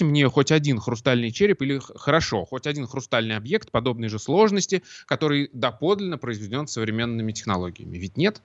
[0.00, 5.50] мне хоть один хрустальный череп или хорошо, хоть один хрустальный объект подобной же сложности, который
[5.52, 7.98] доподлинно произведен современными технологиями.
[7.98, 8.40] Ведь нет?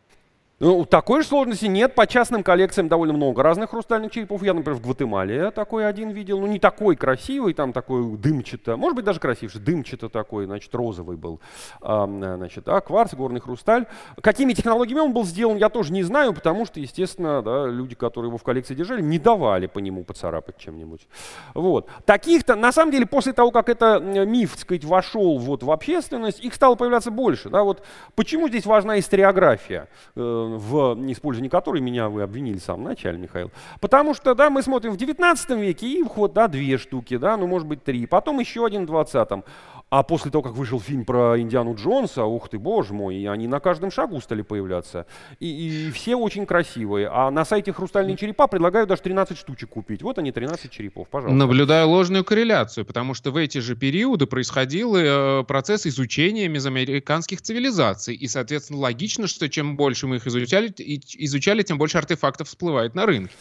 [0.58, 1.96] Ну, такой же сложности нет.
[1.96, 4.42] По частным коллекциям довольно много разных хрустальных черепов.
[4.42, 6.40] Я, например, в Гватемале такой один видел.
[6.40, 8.78] Ну, не такой красивый, там такой дымчато.
[8.78, 9.60] Может быть, даже красивше.
[9.60, 11.42] Дымчато такой, значит, розовый был.
[11.82, 13.86] А, значит, а, кварц, горный хрусталь.
[14.22, 18.30] Какими технологиями он был сделан, я тоже не знаю, потому что, естественно, да, люди, которые
[18.30, 21.06] его в коллекции держали, не давали по нему поцарапать чем-нибудь.
[21.54, 21.90] Вот.
[22.06, 26.40] Таких-то, на самом деле, после того, как это миф, так сказать, вошел вот в общественность,
[26.40, 27.50] их стало появляться больше.
[27.50, 27.64] Да?
[27.64, 27.84] Вот
[28.16, 33.52] почему здесь важна историография, э, в использовании которой меня вы обвинили в самом начале, Михаил?
[33.80, 37.48] Потому что, да, мы смотрим в 19 веке, и вход, да, две штуки, да, ну,
[37.48, 39.44] может быть, три, потом еще один в 20
[39.90, 43.48] а после того, как вышел фильм про Индиану Джонса, ух ты, боже мой, и они
[43.48, 45.06] на каждом шагу стали появляться.
[45.40, 47.08] И, и все очень красивые.
[47.08, 50.02] А на сайте «Хрустальные черепа» предлагают даже 13 штучек купить.
[50.02, 51.38] Вот они, 13 черепов, пожалуйста.
[51.38, 58.16] Наблюдаю ложную корреляцию, потому что в эти же периоды происходил э, процесс изучения мезоамериканских цивилизаций.
[58.16, 63.06] И, соответственно, логично, что чем больше мы их изучали, изучали тем больше артефактов всплывает на
[63.06, 63.34] рынке.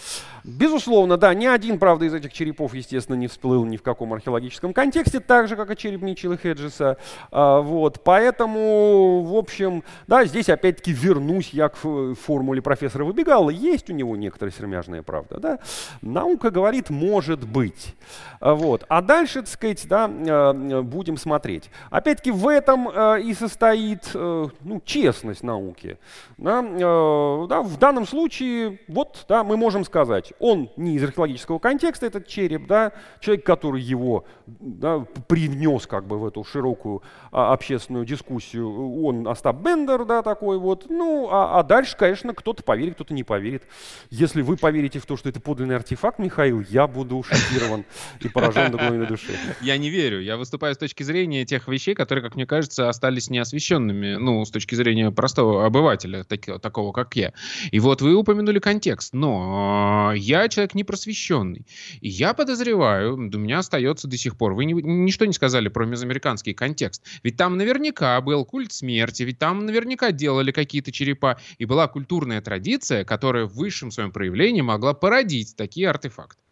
[0.45, 4.75] Безусловно, да, ни один, правда, из этих черепов, естественно, не всплыл ни в каком археологическом
[4.75, 6.03] контексте, так же, как и череп
[6.35, 6.97] Митчелла Хеджеса.
[7.31, 13.51] А, вот, поэтому, в общем, да, здесь опять-таки вернусь я к формуле профессора Выбегала.
[13.51, 15.59] Есть у него некоторая сермяжная правда, да.
[16.03, 17.95] Наука говорит, может быть.
[18.41, 18.85] А, Вот.
[18.89, 21.71] А дальше, так сказать, да, э, будем смотреть.
[21.91, 22.89] Опять-таки в этом
[23.21, 25.99] и состоит ну, честность науки.
[26.37, 32.07] Да, да, в данном случае, вот, да, мы можем сказать, он не из археологического контекста,
[32.07, 38.05] этот череп, да, человек, который его да, привнес как бы в эту широкую а, общественную
[38.05, 40.87] дискуссию, он Остап Бендер, да, такой вот.
[40.89, 43.65] Ну, а, а дальше, конечно, кто-то поверит, кто-то не поверит.
[44.11, 47.85] Если вы поверите в то, что это подлинный артефакт, Михаил, я буду шокирован
[48.21, 49.33] и поражен до глубины души.
[49.61, 50.21] Я не верю.
[50.21, 54.51] Я выступаю с точки зрения тех вещей, которые, как мне кажется, остались неосвещенными, ну, с
[54.51, 57.33] точки зрения простого обывателя, таки- такого, как я.
[57.71, 61.67] И вот вы упомянули контекст, но э, я человек непросвещенный.
[62.01, 65.87] И я подозреваю, у меня остается до сих пор, вы ни- ничто не сказали про
[66.15, 67.03] мезоамериканский контекст.
[67.23, 72.41] Ведь там наверняка был культ смерти, ведь там наверняка делали какие-то черепа, и была культурная
[72.41, 76.44] традиция, которая в высшем своем проявлении могла породить такие артефакты.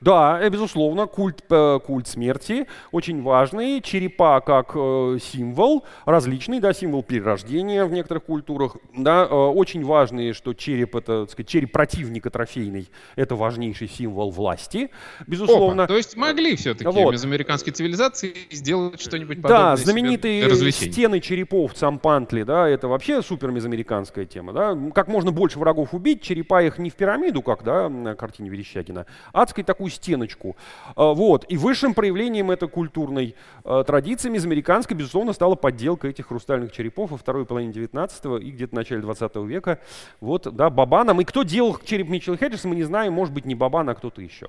[0.00, 3.80] Да, э, безусловно, культ, э, культ смерти очень важный.
[3.80, 8.76] Черепа как э, символ, различный, да, символ перерождения в некоторых культурах.
[8.96, 14.90] Да, очень важный, что череп, это, так сказать, череп противника трофейный, это важнейший символ власти,
[15.26, 15.84] безусловно.
[15.84, 17.12] Опа, то есть могли все-таки Вот.
[17.12, 24.26] мезоамериканские цивилизации сделать что-нибудь подобное Да, знаменитые стены черепов Цампантли, да, это вообще супер мезоамериканская
[24.26, 24.76] тема, да.
[24.94, 29.06] Как можно больше врагов убить, черепа их не в пирамиду, как, да, на картине Верещагина,
[29.32, 30.56] а, сказать, такую стеночку.
[30.94, 31.44] А, Вот.
[31.48, 37.16] И высшим проявлением этой культурной а, традиции мезоамериканской, безусловно, стала подделка этих хрустальных черепов во
[37.16, 39.80] второй половине 19 и где-то начале 20 века.
[40.20, 41.20] Вот, да, Бабаном.
[41.20, 44.20] И кто делал череп Митчелла Хеджеса, мы не знаем, может быть, не Бабан, а кто-то
[44.20, 44.48] еще.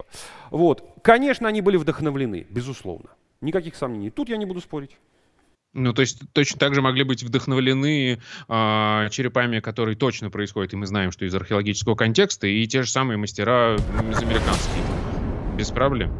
[0.51, 0.83] Вот.
[1.01, 3.09] Конечно, они были вдохновлены, безусловно.
[3.41, 4.09] Никаких сомнений.
[4.09, 4.97] Тут я не буду спорить.
[5.73, 10.75] Ну, то есть точно так же могли быть вдохновлены э, черепами, которые точно происходят, и
[10.75, 15.06] мы знаем, что из археологического контекста, и те же самые мастера из американских.
[15.57, 16.11] Без проблем.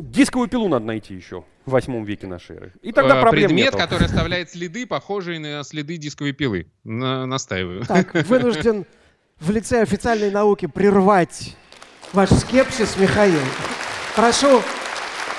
[0.00, 2.72] Дисковую пилу надо найти еще в восьмом веке нашей эры.
[2.82, 3.78] И тогда Э, проблем Предмет, нету.
[3.78, 6.66] который оставляет следы, похожие на следы дисковой пилы.
[6.84, 7.84] На- настаиваю.
[7.84, 8.86] Так, вынужден
[9.38, 11.56] в лице официальной науки прервать
[12.12, 13.38] ваш скепсис, Михаил.
[14.16, 14.62] Прошу,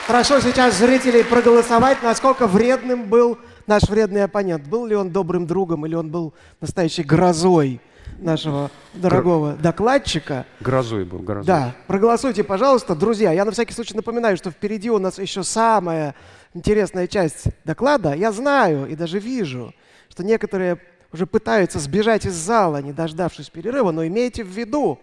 [0.07, 4.67] прошу сейчас зрителей проголосовать, насколько вредным был наш вредный оппонент.
[4.67, 7.81] Был ли он добрым другом или он был настоящей грозой
[8.21, 10.45] нашего дорогого докладчика.
[10.59, 11.45] Грозой был, грозой.
[11.45, 13.31] Да, проголосуйте, пожалуйста, друзья.
[13.31, 16.15] Я на всякий случай напоминаю, что впереди у нас еще самая
[16.53, 18.13] интересная часть доклада.
[18.13, 19.73] Я знаю и даже вижу,
[20.09, 20.77] что некоторые
[21.13, 24.99] уже пытаются сбежать из зала, не дождавшись перерыва, но имейте в виду,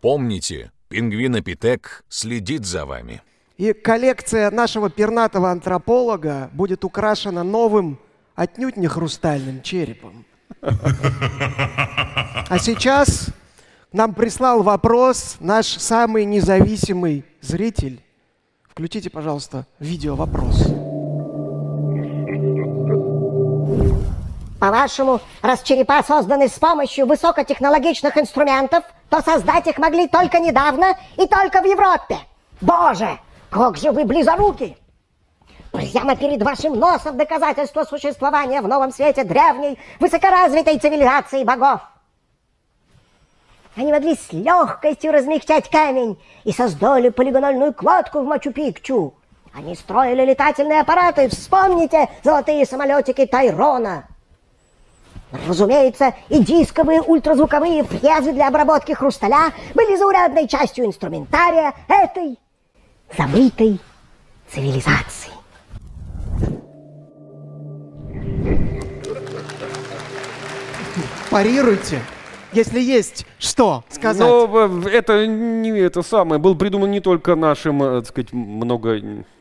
[0.00, 3.22] Помните, пингвинопитек следит за вами.
[3.56, 7.98] и коллекция нашего пернатого антрополога будет украшена новым,
[8.34, 10.24] отнюдь не хрустальным черепом.
[12.48, 13.28] А сейчас
[13.92, 18.02] нам прислал вопрос наш самый независимый зритель.
[18.68, 20.66] Включите, пожалуйста, видео-вопрос.
[24.58, 31.26] По-вашему, раз черепа созданы с помощью высокотехнологичных инструментов, то создать их могли только недавно и
[31.26, 32.18] только в Европе.
[32.60, 33.18] Боже,
[33.50, 34.76] как же вы близоруки!
[35.74, 41.80] Прямо перед вашим носом доказательство существования в новом свете древней, высокоразвитой цивилизации богов.
[43.74, 49.14] Они могли с легкостью размягчать камень и создали полигональную кладку в Мачу-Пикчу.
[49.52, 54.04] Они строили летательные аппараты, вспомните золотые самолетики Тайрона.
[55.48, 62.38] Разумеется, и дисковые ультразвуковые фрезы для обработки хрусталя были заурядной частью инструментария этой
[63.16, 63.80] забытой
[64.52, 65.33] цивилизации.
[71.30, 72.00] Парируйте,
[72.54, 74.20] если есть что сказать.
[74.20, 74.48] Но
[74.84, 76.40] э, это не это самое.
[76.40, 79.00] Был придуман не только нашим, э, так сказать, много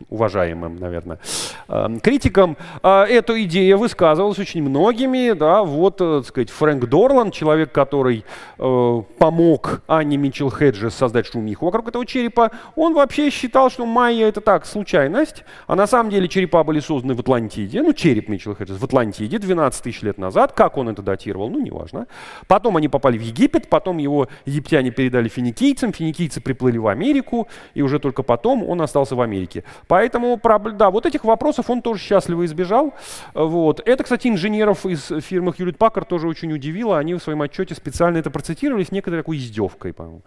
[0.09, 1.20] уважаемым, наверное,
[1.68, 2.57] э, критикам.
[2.82, 5.34] А Эта идея высказывалась очень многими.
[5.34, 8.26] Да, вот, так сказать, Фрэнк Дорлан, человек, который
[8.57, 14.41] помог Анне Митчелл Хеджес создать шумиху вокруг этого черепа, он вообще считал, что майя это
[14.41, 15.43] так, случайность.
[15.68, 17.82] А на самом деле черепа были созданы в Атлантиде.
[17.82, 20.53] Ну, череп Митчелл Хеджес в Атлантиде 12 тысяч лет назад.
[20.53, 22.07] Как он это датировал, ну, неважно.
[22.47, 27.81] Потом они попали в Египет, потом его египтяне передали финикийцам, финикийцы приплыли в Америку, и
[27.81, 29.63] уже только потом он остался в Америке.
[29.87, 30.39] Поэтому,
[30.75, 32.93] да, вот этих вопросов он тоже счастливо избежал.
[33.33, 33.81] Вот.
[33.85, 36.97] Это, кстати, инженеров из фирмы Hewlett Packard тоже очень удивило.
[36.97, 40.21] Они в своем отчете специально это процитировали с некоторой такой издевкой, по-моему.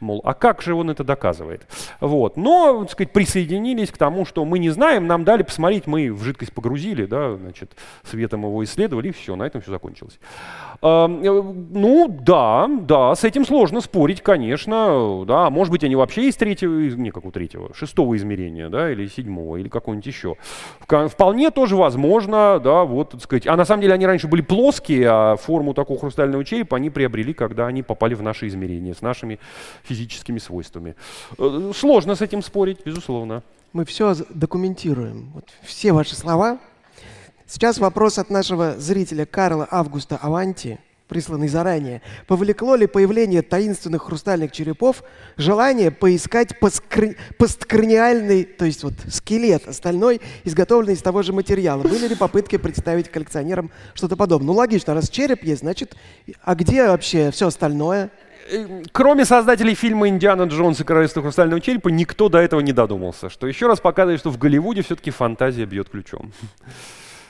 [0.00, 1.66] Мол, а как же он это доказывает?
[2.00, 2.36] Вот.
[2.36, 6.22] Но, так сказать, присоединились к тому, что мы не знаем, нам дали посмотреть, мы в
[6.22, 7.72] жидкость погрузили, да, значит,
[8.04, 10.18] светом его исследовали, и все, на этом все закончилось.
[10.80, 16.28] А, э, ну, да, да, с этим сложно спорить, конечно, да, может быть, они вообще
[16.28, 20.36] из третьего, не какого третьего, шестого измерения, да, или седьмого, или какого-нибудь еще.
[20.86, 25.08] Вполне тоже возможно, да, вот, так сказать, а на самом деле они раньше были плоские,
[25.10, 29.40] а форму такого хрустального черепа они приобрели, когда они попали в наши измерения с нашими
[29.82, 30.94] физическими свойствами.
[31.38, 33.42] Э, Сложно с этим спорить, безусловно.
[33.72, 35.30] Мы все документируем.
[35.34, 36.58] Вот все ваши слова.
[37.46, 40.78] Сейчас вопрос от нашего зрителя Карла Августа Аванти,
[41.08, 42.02] присланный заранее.
[42.26, 45.02] Повлекло ли появление таинственных хрустальных черепов
[45.36, 51.82] желание поискать поскр- посткраниальный, то есть вот скелет остальной, изготовленный из того же материала?
[51.82, 54.48] Были ли попытки представить коллекционерам что-то подобное?
[54.48, 55.96] Ну, логично, раз череп есть, значит,
[56.42, 58.10] а где вообще все остальное?
[58.50, 63.30] Э, Кроме создателей фильма «Индиана Джонс и Королевство Хрустального Черепа», никто до этого не додумался.
[63.30, 66.32] Что еще раз показывает, что в Голливуде все-таки фантазия бьет ключом.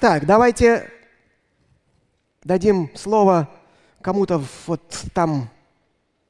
[0.01, 0.91] Так, давайте
[2.45, 3.49] дадим слово
[4.03, 4.83] кому-то вот
[5.15, 5.49] там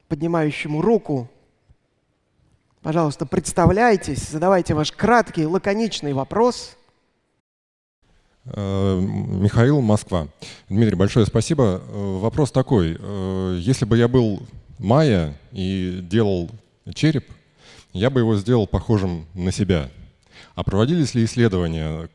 [0.09, 1.29] поднимающему руку.
[2.83, 6.77] Пожалуйста, представляйтесь, задавайте ваш краткий, лаконичный вопрос.
[8.45, 10.29] Э, Михаил, Москва.
[10.69, 11.81] Дмитрий, большое спасибо.
[11.87, 12.97] Э, Вопрос такой.
[12.99, 14.43] Э, Если бы я был
[14.79, 16.51] майя и делал
[16.93, 17.31] череп,
[17.93, 19.91] я бы его сделал похожим на себя.
[20.57, 22.09] А проводились ли исследования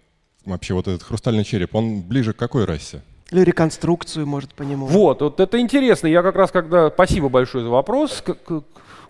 [0.45, 1.73] вообще вот этот хрустальный череп?
[1.75, 3.01] Он ближе к какой расе?
[3.31, 4.85] Или реконструкцию, может, по нему.
[4.85, 6.07] Вот, вот это интересно.
[6.07, 6.89] Я как раз когда...
[6.89, 8.23] Спасибо большое за вопрос.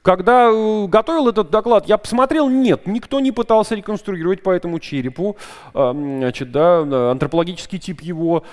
[0.02, 5.36] Когда э, готовил этот доклад, я посмотрел, нет, никто не пытался реконструировать по этому черепу
[5.74, 8.44] значит, да, э, антропологический тип его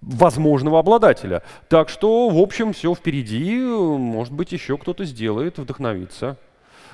[0.00, 1.42] возможного обладателя.
[1.68, 3.58] Так что, в общем, все впереди.
[3.58, 6.38] Может быть, еще кто-то сделает, вдохновится.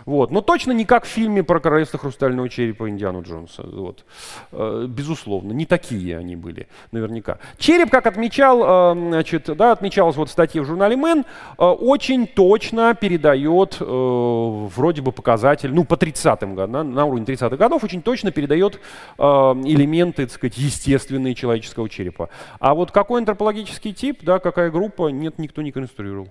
[0.06, 0.30] Вот.
[0.30, 3.62] Но точно не как в фильме про королевство хрустального черепа Индиану Джонса.
[3.62, 4.04] Вот.
[4.52, 7.38] Э, безусловно, не такие они были, наверняка.
[7.58, 11.20] Череп, как отмечал, э, значит, да, отмечалось вот в статье в журнале Мэн,
[11.58, 17.56] э, очень точно передает вроде бы показатель, ну, по 30-м годам, на, на уровне 30-х
[17.56, 18.80] годов, очень точно передает
[19.18, 22.28] элементы, так сказать, естественные человеческого черепа.
[22.58, 26.28] А вот какой антропологический тип, да, какая группа, нет, никто не конструировал.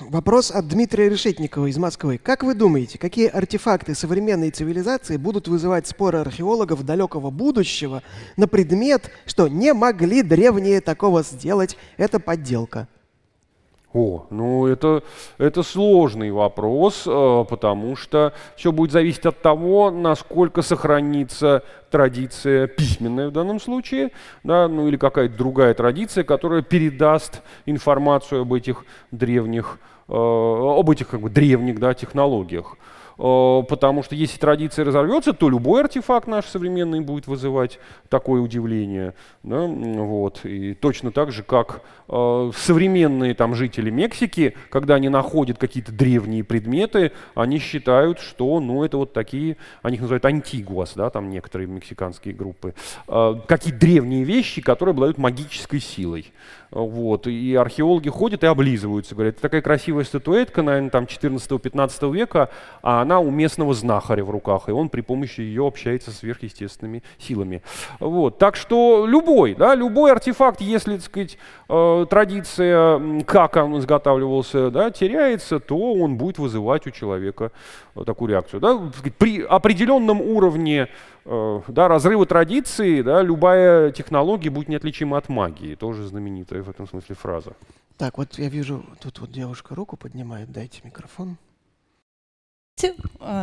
[0.00, 2.18] Вопрос от Дмитрия Решетникова из Москвы.
[2.18, 8.02] Как вы думаете, какие артефакты современной цивилизации будут вызывать споры археологов далекого будущего
[8.36, 12.88] на предмет, что не могли древние такого сделать, это подделка?
[13.94, 15.04] О, ну это,
[15.38, 23.28] это сложный вопрос, э, потому что все будет зависеть от того, насколько сохранится традиция письменная
[23.28, 24.10] в данном случае,
[24.42, 29.78] да, ну или какая-то другая традиция, которая передаст информацию об этих древних,
[30.08, 32.76] э, об этих как бы древних да, технологиях.
[33.18, 39.14] Э, потому что если традиция разорвется, то любой артефакт наш современный будет вызывать такое удивление.
[39.42, 39.66] Да?
[39.66, 40.44] Вот.
[40.44, 46.44] И точно так же, как э, современные там, жители Мексики, когда они находят какие-то древние
[46.44, 51.68] предметы, они считают, что ну, это вот такие, они их называют антигуас, да, там некоторые
[51.68, 52.74] мексиканские группы,
[53.08, 56.32] э, какие древние вещи, которые обладают магической силой.
[56.74, 57.28] Вот.
[57.28, 62.50] И археологи ходят и облизываются, говорят, это такая красивая статуэтка, наверное, там 14-15 века,
[62.82, 67.04] а она у местного знахаря в руках, и он при помощи ее общается с сверхъестественными
[67.18, 67.62] силами.
[68.00, 68.38] Вот.
[68.38, 74.90] Так что любой, да, любой артефакт, если, так сказать, э, традиция, как он изготавливался, да,
[74.90, 77.52] теряется, то он будет вызывать у человека
[78.04, 78.60] такую реакцию.
[78.60, 78.80] Да?
[79.16, 80.88] При определенном уровне э,
[81.24, 85.74] да, разрыва традиции да, любая технология будет неотличима от магии.
[85.74, 87.52] Тоже знаменитая в этом смысле фраза.
[87.96, 91.36] Так, вот я вижу, тут вот девушка руку поднимает, дайте микрофон.
[92.82, 92.92] Э,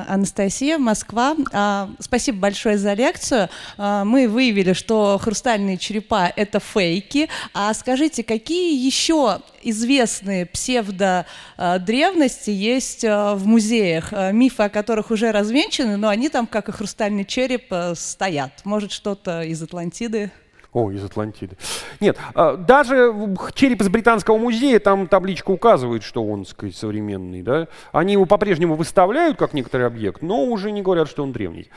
[0.07, 1.35] Анастасия, Москва.
[1.53, 3.49] А, спасибо большое за лекцию.
[3.77, 7.29] А, мы выявили, что хрустальные черепа— это фейки.
[7.53, 14.11] А скажите, какие еще известные псевдодревности есть э, в музеях?
[14.11, 18.51] Э, мифы, о которых уже развенчаны, но они там, как и хрустальный череп, стоят.
[18.65, 20.31] Может, что-то из Атлантиды?
[20.73, 21.57] О, из Атлантиды.
[21.99, 23.13] Нет, а, даже
[23.53, 27.41] череп из Британского музея, там табличка указывает, что он, так сказать, современный.
[27.41, 27.67] Да?
[27.91, 31.69] Они его по-прежнему выставляют как некоторый объект, но уже не говорят, что он древний.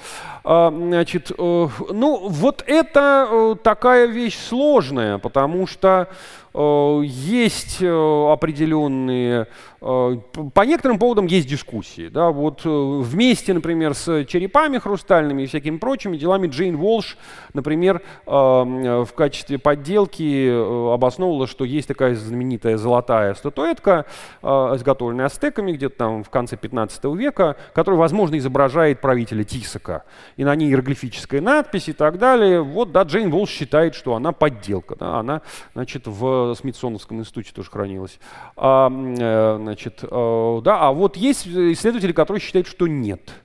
[0.44, 6.08] А, значит, э, ну, вот это э, такая вещь сложная, потому что
[6.54, 9.48] есть э, определенные,
[9.80, 10.16] э,
[10.54, 12.08] по некоторым поводам есть дискуссии.
[12.08, 17.16] Да, вот вместе, например, с черепами хрустальными и всякими прочими делами Джейн Волш,
[17.54, 24.06] например, в качестве подделки обосновывала, что есть такая знаменитая золотая статуэтка,
[24.42, 30.04] изготовленная астеками где-то там в конце 15 века, которая, возможно, изображает правителя Тисака.
[30.36, 32.62] И на ней иероглифическая надпись и так далее.
[32.62, 34.96] Вот, да, Джейн Волш считает, что она подделка.
[34.96, 35.42] Да, она,
[35.74, 38.18] значит, в Смитсоновском институте тоже хранилось.
[38.56, 43.43] А, э, значит, э, да, а вот есть исследователи, которые считают, что нет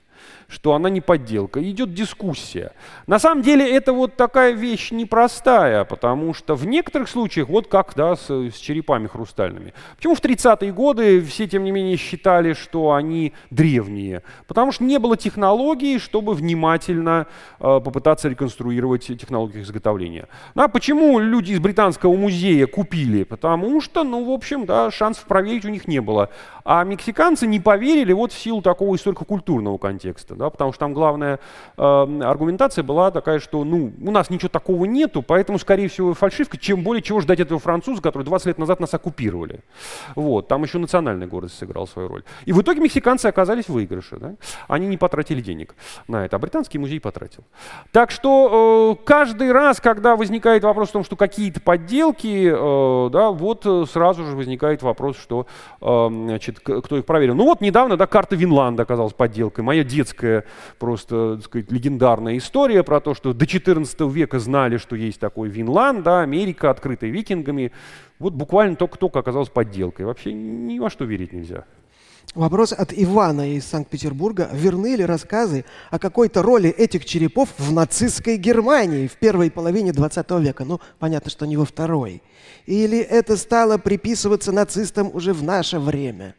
[0.50, 1.62] что она не подделка.
[1.62, 2.72] Идет дискуссия.
[3.06, 7.92] На самом деле это вот такая вещь непростая, потому что в некоторых случаях, вот как
[7.94, 9.72] да, с, с черепами хрустальными.
[9.96, 14.22] Почему в 30-е годы все, тем не менее, считали, что они древние?
[14.46, 17.26] Потому что не было технологии, чтобы внимательно
[17.60, 20.28] э, попытаться реконструировать технологию изготовления.
[20.54, 23.22] А почему люди из Британского музея купили?
[23.22, 26.30] Потому что, ну, в общем, да, шансов проверить у них не было.
[26.64, 31.38] А мексиканцы не поверили вот в силу такого историко-культурного контекста да, потому что там главная
[31.76, 36.56] э, аргументация была такая, что ну, у нас ничего такого нету, поэтому, скорее всего, фальшивка,
[36.56, 39.60] чем более чего ждать этого француза, который 20 лет назад нас оккупировали.
[40.16, 42.24] Вот, там еще национальная гордость сыграла свою роль.
[42.46, 44.16] И в итоге мексиканцы оказались в выигрыше.
[44.16, 44.34] Да?
[44.68, 45.74] Они не потратили денег
[46.08, 47.44] на это, а британский музей потратил.
[47.92, 53.30] Так что э, каждый раз, когда возникает вопрос о том, что какие-то подделки, э, да,
[53.30, 55.46] вот э, сразу же возникает вопрос, что
[55.80, 57.34] э, значит, кто их проверил.
[57.34, 59.64] Ну вот недавно да, карта Винланда оказалась подделкой.
[59.64, 60.44] Моя детская великая,
[60.78, 65.48] просто, так сказать, легендарная история про то, что до 14 века знали, что есть такой
[65.48, 67.72] Винланд, да, Америка, открытая викингами.
[68.18, 70.06] Вот буквально только-только оказалась подделкой.
[70.06, 71.64] Вообще ни во что верить нельзя.
[72.34, 74.48] Вопрос от Ивана из Санкт-Петербурга.
[74.52, 80.30] Верны ли рассказы о какой-то роли этих черепов в нацистской Германии в первой половине 20
[80.38, 80.64] века?
[80.64, 82.22] Ну, понятно, что не во второй.
[82.66, 86.36] Или это стало приписываться нацистам уже в наше время?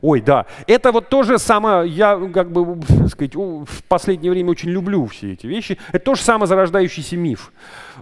[0.00, 0.46] Ой, да.
[0.66, 5.46] Это вот тоже самое, я как бы, сказать, в последнее время очень люблю все эти
[5.46, 5.78] вещи.
[5.92, 7.52] Это тоже самозарождающийся миф.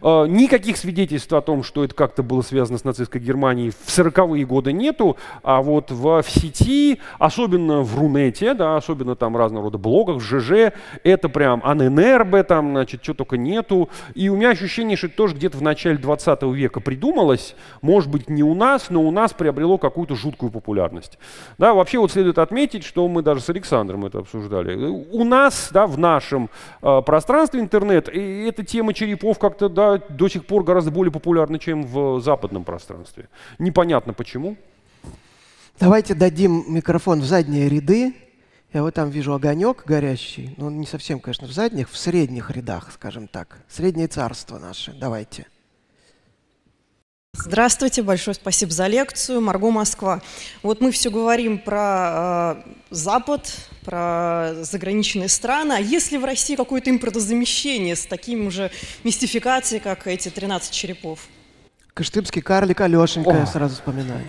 [0.02, 4.44] Э, никаких свидетельств о том, что это как-то было связано с нацистской Германией в 40-е
[4.44, 9.78] годы нету, а вот в, в сети, особенно в Рунете, да, особенно там разного рода
[9.78, 10.72] блогах, в ЖЖ,
[11.02, 13.88] это прям АННРБ, там, значит, что только нету.
[14.14, 18.28] И у меня ощущение, что это тоже где-то в начале 20 века придумалось, может быть,
[18.28, 21.18] не у нас, но у нас приобрело какую-то жуткую популярность.
[21.58, 24.74] Да, вообще вот следует отметить, что мы даже с Александром это обсуждали.
[25.10, 26.50] У нас, да, в нашем
[26.82, 31.58] э, пространстве интернет, и эта тема черепов как-то, да, до сих пор гораздо более популярна,
[31.58, 33.28] чем в западном пространстве.
[33.58, 34.56] Непонятно почему.
[35.78, 38.14] Давайте дадим микрофон в задние ряды.
[38.72, 42.50] Я вот там вижу огонек горящий, но он не совсем, конечно, в задних, в средних
[42.50, 43.58] рядах, скажем так.
[43.68, 44.92] Среднее царство наше.
[44.92, 45.46] Давайте.
[47.38, 49.40] Здравствуйте, большое спасибо за лекцию.
[49.40, 50.20] Марго Москва.
[50.62, 53.52] Вот мы все говорим про э, Запад,
[53.84, 55.74] про заграничные страны.
[55.74, 58.70] А есть ли в России какое-то импортозамещение с такими же
[59.04, 61.20] мистификацией, как эти 13 черепов?
[61.94, 63.36] Кыштымский карлик Алешенька, О.
[63.36, 64.26] я сразу вспоминаю.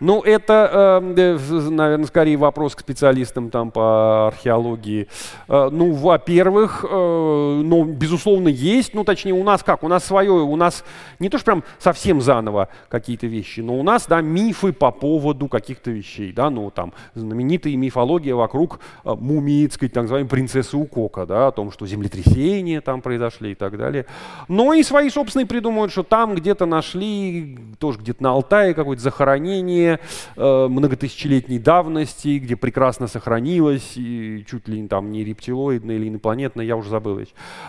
[0.00, 5.08] Ну, это, э, наверное, скорее вопрос к специалистам там по археологии.
[5.48, 10.32] Э, ну, во-первых, э, ну, безусловно, есть, ну, точнее, у нас как, у нас свое,
[10.32, 10.84] у нас
[11.18, 15.48] не то, что прям совсем заново какие-то вещи, но у нас, да, мифы по поводу
[15.48, 21.26] каких-то вещей, да, ну, там, знаменитая мифология вокруг мумии, так сказать, так называемой принцессы Укока,
[21.26, 24.06] да, о том, что землетрясения там произошли и так далее.
[24.48, 30.00] Но и свои собственные придумывают, что там где-то нашли, тоже где-то на Алтае какое-то захоронение
[30.36, 36.76] э, многотысячелетней давности, где прекрасно сохранилось, и чуть ли там не рептилоидное или инопланетное, я
[36.76, 37.20] уже забыл.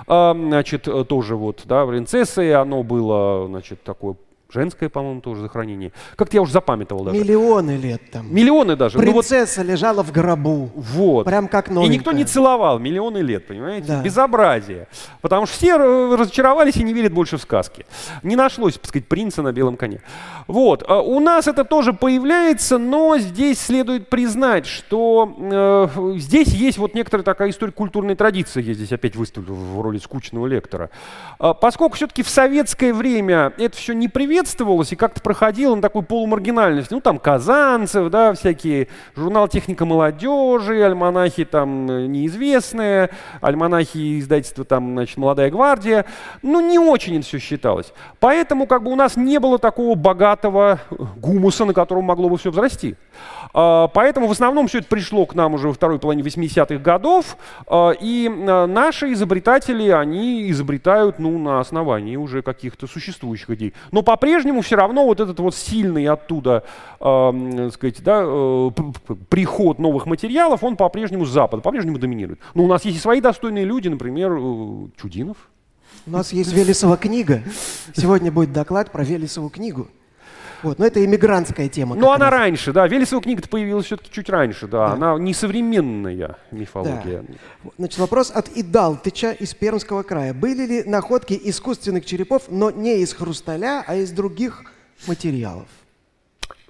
[0.07, 4.15] А, значит, э, тоже вот, да, принцессы, оно было, значит, такое
[4.53, 5.91] Женское, по-моему, тоже захоронение.
[6.15, 7.19] Как-то я уже запамятовал даже.
[7.19, 8.33] Миллионы лет там.
[8.33, 8.97] Миллионы даже.
[8.97, 9.71] Принцесса ну, вот...
[9.71, 10.69] лежала в гробу.
[10.75, 11.25] Вот.
[11.25, 11.93] Прям как новенькая.
[11.93, 13.87] И никто не целовал миллионы лет, понимаете?
[13.87, 14.01] Да.
[14.01, 14.87] Безобразие.
[15.21, 17.85] Потому что все разочаровались и не верят больше в сказки.
[18.21, 20.01] Не нашлось, так сказать, принца на белом коне.
[20.47, 20.83] Вот.
[20.87, 26.93] А у нас это тоже появляется, но здесь следует признать, что э, здесь есть вот
[26.93, 28.61] некоторая такая история культурной традиции.
[28.61, 30.89] Я здесь опять выступлю в роли скучного лектора.
[31.39, 35.81] А, поскольку все-таки в советское время это все не привет приветствовалось и как-то проходило на
[35.81, 36.91] такой полумаргинальность.
[36.91, 44.91] Ну, там Казанцев, да, всякие, журнал «Техника молодежи», альманахи там э, неизвестные, альманахи издательства там,
[44.91, 46.05] значит, «Молодая гвардия».
[46.41, 47.93] Ну, не очень это все считалось.
[48.19, 50.81] Поэтому как бы у нас не было такого богатого
[51.15, 52.97] гумуса, на котором могло бы все взрасти.
[53.53, 57.37] А, поэтому в основном все это пришло к нам уже во второй половине 80-х годов,
[57.67, 63.73] а, и а, наши изобретатели, они изобретают ну, на основании уже каких-то существующих идей.
[63.91, 66.63] Но по-прежнему все равно вот этот вот сильный оттуда,
[66.99, 68.69] э, сказать, да, э,
[69.29, 72.39] приход новых материалов, он по-прежнему с Запада, по-прежнему доминирует.
[72.53, 75.37] Но у нас есть и свои достойные люди, например, э, Чудинов.
[76.05, 77.43] У нас есть Велесова книга.
[77.95, 79.87] Сегодня будет доклад про Велесову книгу.
[80.63, 81.95] Вот, но это иммигрантская тема.
[81.95, 82.39] Ну, она раз.
[82.39, 82.87] раньше, да.
[82.87, 84.87] Велесова книга-то появилась все-таки чуть раньше, да.
[84.87, 84.93] да.
[84.93, 87.25] Она несовременная мифология.
[87.63, 87.71] Да.
[87.77, 90.33] Значит, вопрос от Идалтыча из Пермского края.
[90.33, 94.63] Были ли находки искусственных черепов, но не из хрусталя, а из других
[95.05, 95.67] материалов?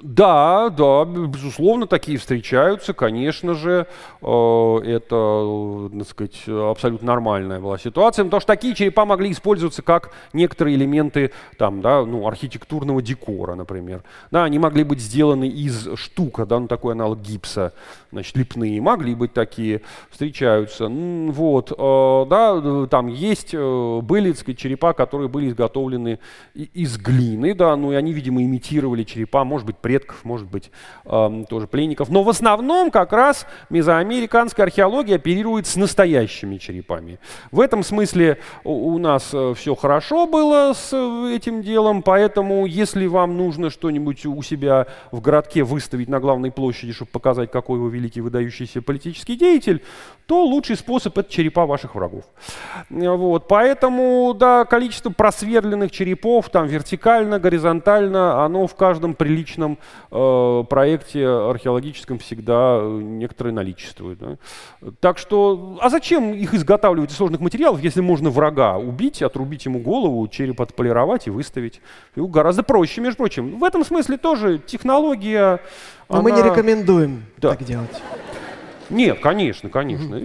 [0.03, 3.87] Да, да, безусловно, такие встречаются, конечно же,
[4.21, 10.11] э, это, так сказать, абсолютно нормальная была ситуация, потому что такие черепа могли использоваться как
[10.33, 14.03] некоторые элементы там, да, ну, архитектурного декора, например.
[14.29, 17.71] Да, они могли быть сделаны из штука, да, ну, такой аналог гипса,
[18.11, 20.89] значит, лепные могли быть такие, встречаются.
[20.89, 26.19] Вот, э, да, там есть, э, были, так сказать, черепа, которые были изготовлены
[26.53, 30.71] из глины, да, ну, и они, видимо, имитировали черепа, может быть, предков, может быть,
[31.05, 32.09] э, тоже пленников.
[32.09, 37.19] Но в основном как раз мезоамериканская археология оперирует с настоящими черепами.
[37.51, 42.65] В этом смысле у, у нас э, все хорошо было с э, этим делом, поэтому
[42.65, 47.77] если вам нужно что-нибудь у себя в городке выставить на главной площади, чтобы показать, какой
[47.77, 49.83] вы великий выдающийся политический деятель,
[50.33, 52.23] то лучший способ это черепа ваших врагов.
[52.89, 59.77] Вот, поэтому, да, количество просверленных черепов там вертикально, горизонтально, оно в каждом приличном
[60.09, 64.17] э, проекте археологическом всегда э, некоторые наличествует.
[64.17, 64.37] Да?
[64.99, 69.77] Так что, а зачем их изготавливать из сложных материалов, если можно врага убить, отрубить ему
[69.77, 71.79] голову, череп отполировать и выставить?
[72.15, 73.59] И гораздо проще, между прочим.
[73.59, 75.59] В этом смысле тоже технология...
[76.09, 76.23] Но она...
[76.23, 77.49] мы не рекомендуем да.
[77.49, 78.01] так делать.
[78.93, 80.15] Нет, конечно, конечно.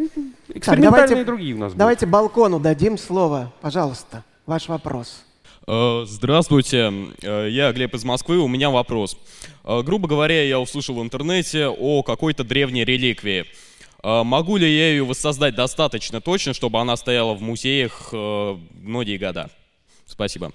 [0.49, 2.13] Экспериментальные так, давайте, другие у нас Давайте будут.
[2.13, 3.53] балкону дадим слово.
[3.61, 5.25] Пожалуйста, ваш вопрос.
[5.67, 6.91] Э, здравствуйте,
[7.21, 9.19] э, я Глеб из Москвы, у меня вопрос.
[9.65, 13.45] Э, грубо говоря, я услышал в интернете о какой-то древней реликвии.
[14.01, 19.51] Могу ли я ее воссоздать достаточно точно, чтобы она стояла в музеях многие года?
[20.07, 20.53] Спасибо.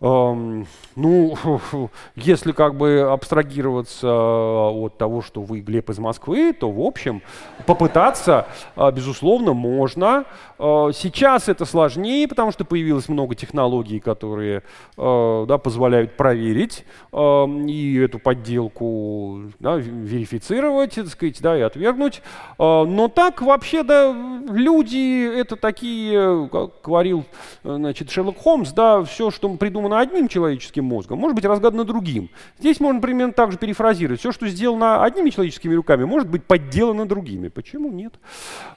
[0.00, 0.64] Ну,
[2.14, 7.20] если как бы абстрагироваться от того, что вы Глеб из Москвы, то, в общем,
[7.66, 8.46] попытаться,
[8.76, 10.24] э, безусловно, можно.
[10.58, 14.62] Э, сейчас это сложнее, потому что появилось много технологий, которые
[14.96, 22.22] э, да, позволяют проверить эм, и эту подделку да, верифицировать, так сказать, да, и отвергнуть.
[22.58, 24.14] Но так вообще, да,
[24.48, 27.24] люди это такие, как говорил
[27.62, 32.30] значит, Шерлок Холмс, да, все, что придумано одним человеческим мозгом, может быть разгадано другим.
[32.58, 34.20] Здесь можно примерно так же перефразировать.
[34.20, 37.48] Все, что сделано одними человеческими руками, может быть подделано другими.
[37.48, 38.14] Почему нет?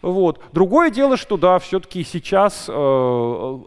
[0.02, 0.42] Вот.
[0.54, 3.58] Другое дело, что да, все-таки сейчас э,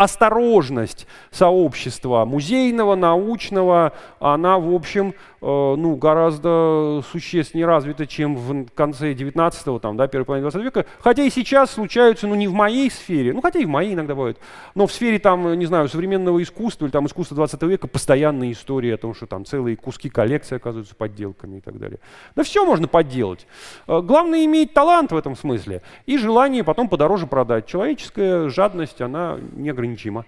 [0.00, 9.12] осторожность сообщества музейного, научного, она, в общем, э, ну, гораздо существеннее развита, чем в конце
[9.12, 10.86] 19-го, там, да, первой половины 20 века.
[11.00, 14.14] Хотя и сейчас случаются, ну, не в моей сфере, ну, хотя и в моей иногда
[14.14, 14.38] бывают,
[14.74, 18.92] но в сфере, там, не знаю, современного искусства или там искусства 20 века постоянные истории
[18.92, 21.98] о том, что там целые куски коллекции оказываются подделками и так далее.
[22.34, 23.46] Да все можно подделать.
[23.86, 27.66] Э, главное иметь талант в этом смысле и желание потом подороже продать.
[27.66, 30.24] Человеческая жадность, она не ограничена неограничимо.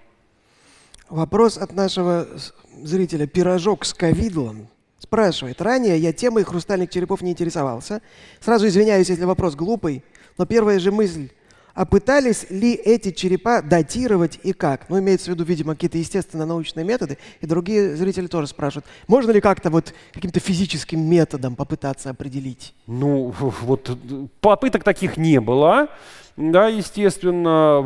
[1.09, 2.27] Вопрос от нашего
[2.83, 5.61] зрителя «Пирожок с ковидлом» спрашивает.
[5.61, 8.01] Ранее я темой хрустальных черепов не интересовался.
[8.41, 10.05] Сразу извиняюсь, если вопрос глупый,
[10.39, 11.31] но первая же мысль
[11.75, 14.89] а пытались ли эти черепа датировать и как?
[14.89, 17.19] Ну, имеется в виду, видимо, какие-то естественно-научные методы.
[17.41, 22.75] И другие зрители тоже спрашивают, можно ли как-то вот каким-то физическим методом попытаться определить?
[22.87, 23.97] Ну, вот
[24.41, 25.89] попыток таких не было.
[26.37, 27.83] Да, естественно,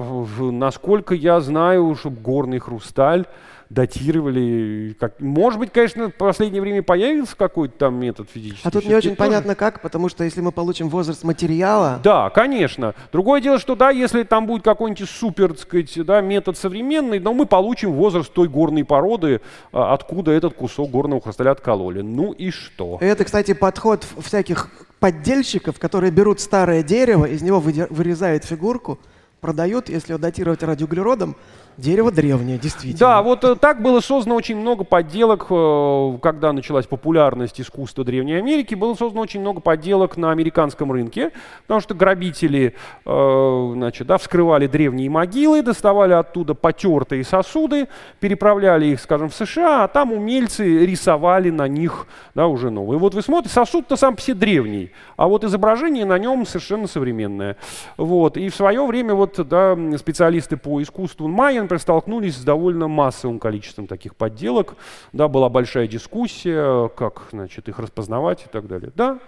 [0.53, 3.27] насколько я знаю, чтобы горный хрусталь
[3.69, 4.97] датировали.
[4.99, 5.21] Как...
[5.21, 8.67] Может быть, конечно, в последнее время появился какой-то там метод физический.
[8.67, 9.19] А тут не очень тоже...
[9.19, 12.01] понятно как, потому что если мы получим возраст материала...
[12.03, 12.95] Да, конечно.
[13.13, 17.35] Другое дело, что да, если там будет какой-нибудь супер, так сказать, да, метод современный, но
[17.35, 19.41] мы получим возраст той горной породы,
[19.73, 22.03] а, откуда этот кусок горного хрусталя откололи.
[22.03, 22.99] Ну и что?
[23.01, 28.99] Это, кстати, подход всяких поддельщиков, которые берут старое дерево, из него вырезают фигурку,
[29.41, 31.37] продают, если его датировать радиоуглеродом,
[31.77, 32.99] Дерево древнее, действительно.
[32.99, 38.37] Да, вот э, так было создано очень много подделок, э, когда началась популярность искусства Древней
[38.37, 42.75] Америки, было создано очень много подделок на американском рынке, потому что грабители
[43.05, 47.89] э, значит, да, вскрывали древние могилы, доставали оттуда потертые сосуды,
[48.21, 52.99] переправляли их, скажем, в США, а там умельцы рисовали на них да, уже новые.
[52.99, 57.59] Вот вы смотрите, сосуд-то сам по себе древний, а вот изображение на нем совершенно современное.
[57.99, 58.39] Вот.
[58.39, 63.39] И в свое время вот, да, специалисты по искусству майя например, столкнулись с довольно массовым
[63.39, 64.77] количеством таких подделок.
[65.13, 68.91] Да, была большая дискуссия, как значит, их распознавать и так далее.
[68.95, 69.19] Да.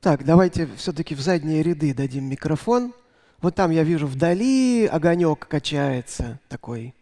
[0.00, 2.92] Так, давайте все-таки в задние ряды дадим микрофон.
[3.40, 6.94] Вот там я вижу вдали огонек качается такой.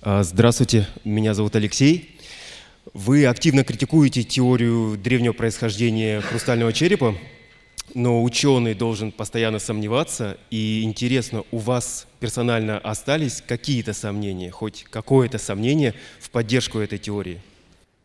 [0.00, 2.18] А, здравствуйте, меня зовут Алексей.
[2.94, 7.14] Вы активно критикуете теорию древнего происхождения хрустального черепа
[7.94, 10.38] но ученый должен постоянно сомневаться.
[10.50, 17.40] И интересно, у вас персонально остались какие-то сомнения, хоть какое-то сомнение в поддержку этой теории?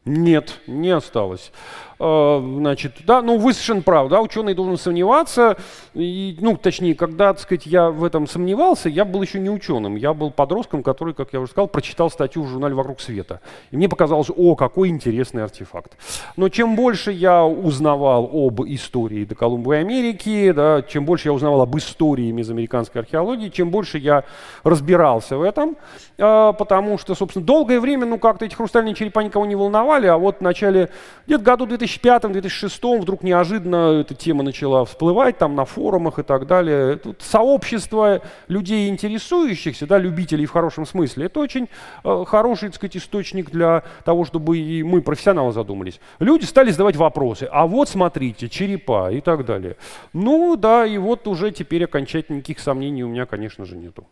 [0.05, 1.51] Нет, не осталось.
[2.00, 5.58] А, значит, да, ну вы совершенно правы, да, ученый должен сомневаться,
[5.95, 9.95] и, ну, точнее, когда, так сказать, я в этом сомневался, я был еще не ученым,
[9.95, 13.41] я был подростком, который, как я уже сказал, прочитал статью в журнале «Вокруг света».
[13.72, 15.98] И мне показалось, о, какой интересный артефакт.
[16.36, 21.62] Но чем больше я узнавал об истории до Колумбовой Америки, да, чем больше я узнавал
[21.62, 24.24] об истории мезоамериканской археологии, чем больше я
[24.64, 25.78] разбирался в этом,
[26.20, 30.18] а, потому что, собственно, долгое время, ну, как-то эти хрустальные черепа никого не волновали, а
[30.18, 30.89] вот в начале,
[31.26, 36.48] где-то году 2000 2005-2006 вдруг неожиданно эта тема начала всплывать там на форумах и так
[36.48, 36.98] далее.
[36.98, 41.70] Тут сообщество людей, интересующихся, да, любителей в хорошем смысле, это очень
[42.04, 46.00] э, хороший, так сказать, источник для того, чтобы и мы, профессионалы, задумались.
[46.20, 49.78] Люди стали задавать вопросы, а вот смотрите, черепа и так далее.
[50.14, 54.06] Ну да, и вот уже теперь окончательно никаких сомнений у меня, конечно же, нету.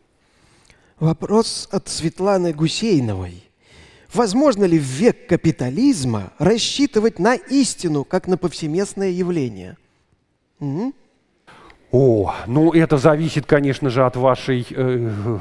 [1.00, 3.44] Вопрос от Светланы Гусейновой.
[4.16, 9.76] Возможно ли в век капитализма рассчитывать на истину, как на повсеместное явление?
[10.62, 10.94] Угу.
[11.92, 15.38] О, ну это зависит, конечно же, от вашей, э,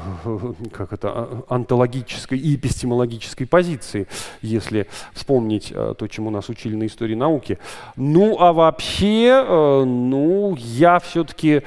[0.71, 4.07] как это, а, онтологической и эпистемологической позиции,
[4.41, 7.59] если вспомнить э, то, чему нас учили на истории науки.
[7.95, 11.63] Ну, а вообще, э, ну, я все-таки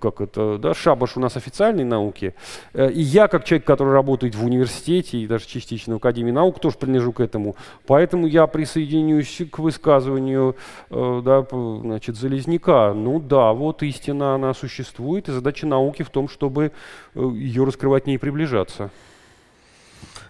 [0.00, 2.34] как это, да, шабаш у нас официальной науки.
[2.72, 6.60] Э, и я, как человек, который работает в университете и даже частично в Академии наук,
[6.60, 7.56] тоже принадлежу к этому.
[7.86, 10.56] Поэтому я присоединюсь к высказыванию
[10.90, 12.94] э, да, значит, Залезняка.
[12.94, 16.72] Ну да, вот истина, она существует, и задача науки в том, чтобы
[17.14, 18.90] э, ее раскрывать, не приближаться.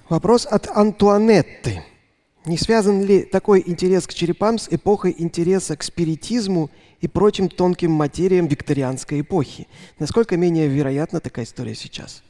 [0.09, 1.85] Вопрос от Антуанетты.
[2.45, 6.71] Не связан ли такой интерес к черепам с эпохой интереса к спиритизму
[7.03, 9.67] и прочим тонким материям викторианской эпохи?
[9.99, 12.23] Насколько менее вероятна такая история сейчас?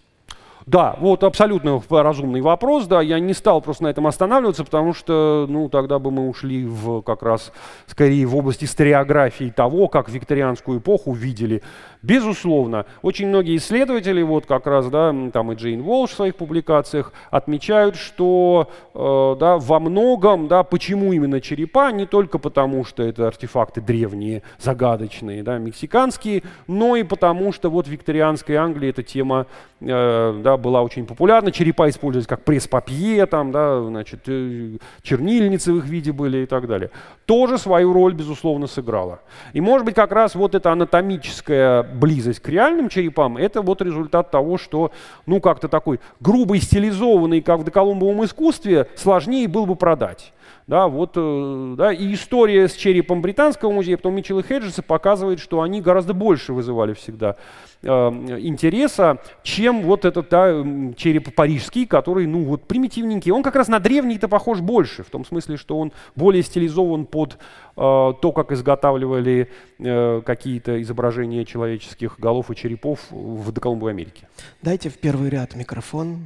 [0.67, 5.47] Да, вот абсолютно разумный вопрос, да, я не стал просто на этом останавливаться, потому что,
[5.49, 7.53] ну, тогда бы мы ушли в как раз
[7.87, 11.63] скорее в область историографии того, как викторианскую эпоху видели
[12.03, 17.13] Безусловно, очень многие исследователи, вот как раз, да, там и Джейн Волш в своих публикациях
[17.31, 23.29] отмечают, что э, да, во многом, да, почему именно черепа, не только потому, что это
[23.29, 29.47] артефакты древние, загадочные, да, мексиканские, но и потому, что вот в викторианской Англии эта тема
[29.81, 35.79] э, да, была очень популярна, черепа использовались как пресс-папье, там, да, значит, э, чернильницы в
[35.79, 36.91] их виде были и так далее.
[37.27, 39.21] Тоже свою роль, безусловно, сыграла.
[39.53, 44.31] И может быть как раз вот эта анатомическая близость к реальным черепам, это вот результат
[44.31, 44.93] того, что,
[45.27, 50.33] ну, как-то такой грубый, стилизованный, как в доколумбовом искусстве, сложнее было бы продать.
[50.67, 55.41] Да, вот, э, да, и история с черепом Британского музея, потом Митчелл и Хеджеса показывает,
[55.41, 57.37] что они гораздо больше вызывали всегда
[57.83, 60.51] э, интереса, чем вот этот да,
[60.97, 63.33] череп парижский, который, ну, вот примитивненький.
[63.33, 67.33] Он как раз на древний-то похож больше, в том смысле, что он более стилизован под
[67.33, 67.37] э,
[67.77, 69.51] то, как изготавливали
[69.81, 74.29] э, какие-то изображения человеческих голов и черепов в доколумбовой Америке.
[74.63, 76.21] Дайте в первый ряд микрофон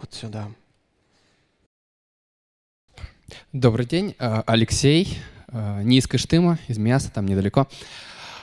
[0.00, 0.46] вот сюда.
[3.52, 5.18] Добрый день, а, Алексей,
[5.48, 7.68] а, не из Кыштыма, из Мяса, там недалеко.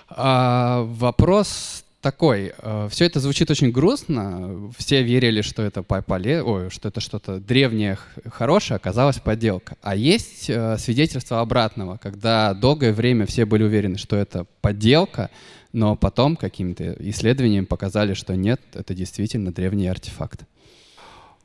[0.09, 2.53] А, вопрос такой.
[2.89, 4.71] Все это звучит очень грустно.
[4.77, 7.97] Все верили, что это поле, ой, что это что-то древнее,
[8.31, 9.75] хорошее, оказалось подделка.
[9.81, 15.29] А есть свидетельство обратного, когда долгое время все были уверены, что это подделка,
[15.73, 20.43] но потом какими-то исследованиями показали, что нет, это действительно древний артефакт.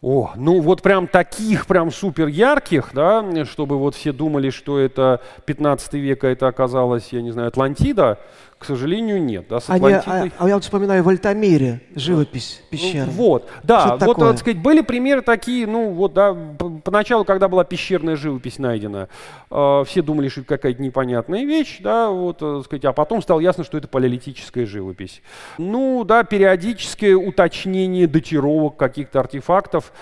[0.03, 5.23] О, ну вот прям таких прям супер ярких, да, чтобы вот все думали, что это
[5.47, 8.19] 15 века, это оказалось, я не знаю, Атлантида,
[8.65, 9.45] к сожалению, нет.
[9.51, 13.05] Да, с а, не, а, а я вот вспоминаю в Альтамире живопись пещер.
[13.11, 14.31] Вот, да, вот, такое?
[14.31, 16.35] так сказать, были примеры такие, ну вот, да,
[16.83, 19.11] поначалу, когда была пещерная живопись найдена,
[19.51, 23.21] э, все думали, что это какая-то непонятная вещь, да, вот, э, так сказать, а потом
[23.21, 25.21] стало ясно, что это палеолитическая живопись.
[25.59, 29.93] Ну, да, периодическое уточнение датировок каких-то артефактов,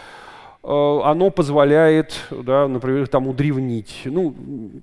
[0.65, 4.03] оно позволяет, да, например, там удревнить.
[4.05, 4.33] Ну,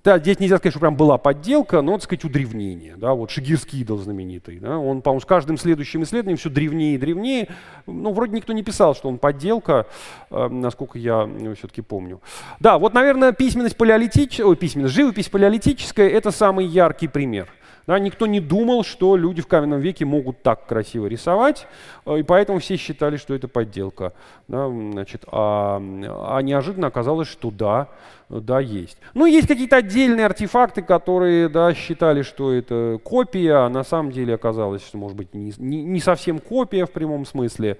[0.03, 2.95] да, здесь нельзя сказать, что прям была подделка, но, так сказать, удревнение.
[2.97, 4.59] Да, вот Шигирский идол знаменитый.
[4.59, 7.47] Да, он, по-моему, с каждым следующим исследованием все древнее и древнее.
[7.87, 9.87] Ну, вроде никто не писал, что он подделка,
[10.29, 12.19] э, насколько я э, все-таки помню.
[12.59, 17.47] Да, вот, наверное, письменность палеолитическая, ой, письменность, живопись палеолитическая– это самый яркий пример.
[17.89, 21.65] Да, никто не думал, что люди в каменном веке могут так красиво рисовать,
[22.05, 24.13] и поэтому все считали, что это подделка.
[24.47, 27.87] Да, значит, а, а неожиданно оказалось, что да,
[28.29, 28.97] да, есть.
[29.15, 34.35] Ну, есть какие-то отдельные артефакты, которые, да, считали, что это копия, а на самом деле
[34.35, 37.77] оказалось, что, может быть, не, не, не совсем копия в прямом смысле.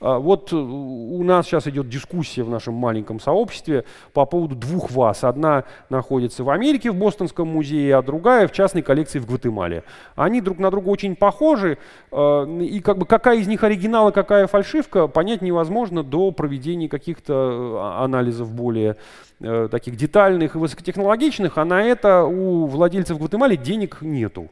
[0.00, 5.24] А вот у нас сейчас идет дискуссия в нашем маленьком сообществе по поводу двух ваз.
[5.24, 9.82] Одна находится в Америке, в Бостонском музее, а другая в частной коллекции в Гватемале.
[10.14, 11.76] Они друг на друга очень похожи,
[12.12, 16.88] а, и как бы какая из них оригинал и какая фальшивка, понять невозможно до проведения
[16.88, 18.96] каких-то а, анализов более
[19.40, 24.50] Э, таких детальных и высокотехнологичных, а на это у владельцев Гватемалы денег нету.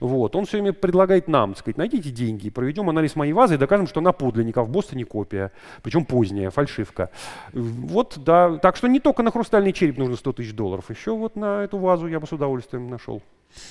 [0.00, 0.34] Вот.
[0.34, 4.00] Он все время предлагает нам, сказать, найдите деньги, проведем анализ моей вазы и докажем, что
[4.00, 5.52] она подлинника, в Бостоне копия,
[5.82, 7.10] причем поздняя, фальшивка.
[7.52, 11.36] Вот, да, так что не только на хрустальный череп нужно 100 тысяч долларов, еще вот
[11.36, 13.20] на эту вазу я бы с удовольствием нашел.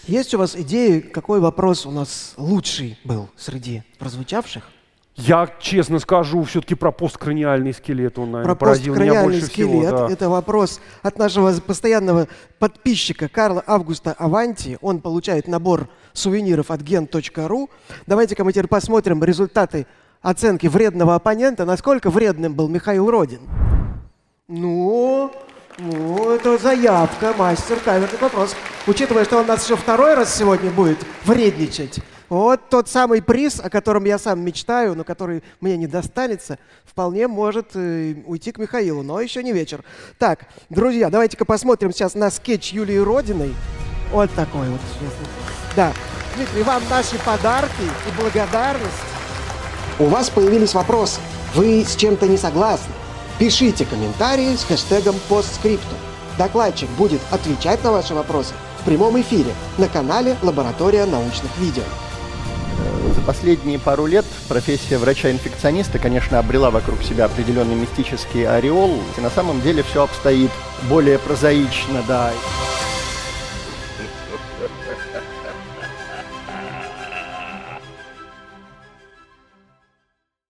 [0.06, 4.70] Есть у вас идеи, какой вопрос у нас лучший был среди прозвучавших?
[5.16, 10.08] Я честно скажу, все-таки про посткраниальный скелет он, наверное, про поразил меня больше скелет, всего.
[10.08, 10.10] Да.
[10.10, 12.28] Это вопрос от нашего постоянного
[12.60, 14.78] подписчика Карла Августа Аванти.
[14.82, 17.70] Он получает набор сувениров от gen.ru.
[18.08, 19.86] Давайте-ка мы теперь посмотрим результаты
[20.22, 21.66] оценки вредного оппонента.
[21.66, 23.42] Насколько вредным был Михаил Родин?
[24.48, 25.32] Ну,
[25.78, 28.56] ну, это заявка, мастер, камерный вопрос.
[28.88, 32.00] Учитывая, что он нас еще второй раз сегодня будет вредничать,
[32.32, 37.28] вот тот самый приз, о котором я сам мечтаю, но который мне не достанется, вполне
[37.28, 39.84] может э, уйти к Михаилу, но еще не вечер.
[40.18, 43.54] Так, друзья, давайте-ка посмотрим сейчас на скетч Юлии Родиной.
[44.14, 44.80] Вот такой вот.
[45.76, 45.92] Да.
[46.38, 48.88] Дмитрий, вам наши подарки и благодарность.
[50.00, 51.20] У вас появились вопросы.
[51.54, 52.94] Вы с чем-то не согласны?
[53.40, 55.98] Пишите комментарии с хэштегом постскриптум.
[56.38, 61.84] Докладчик будет отвечать на ваши вопросы в прямом эфире на канале «Лаборатория научных видео».
[63.16, 69.00] За последние пару лет профессия врача-инфекциониста, конечно, обрела вокруг себя определенный мистический ореол.
[69.18, 70.52] И на самом деле все обстоит
[70.90, 72.32] более прозаично, да.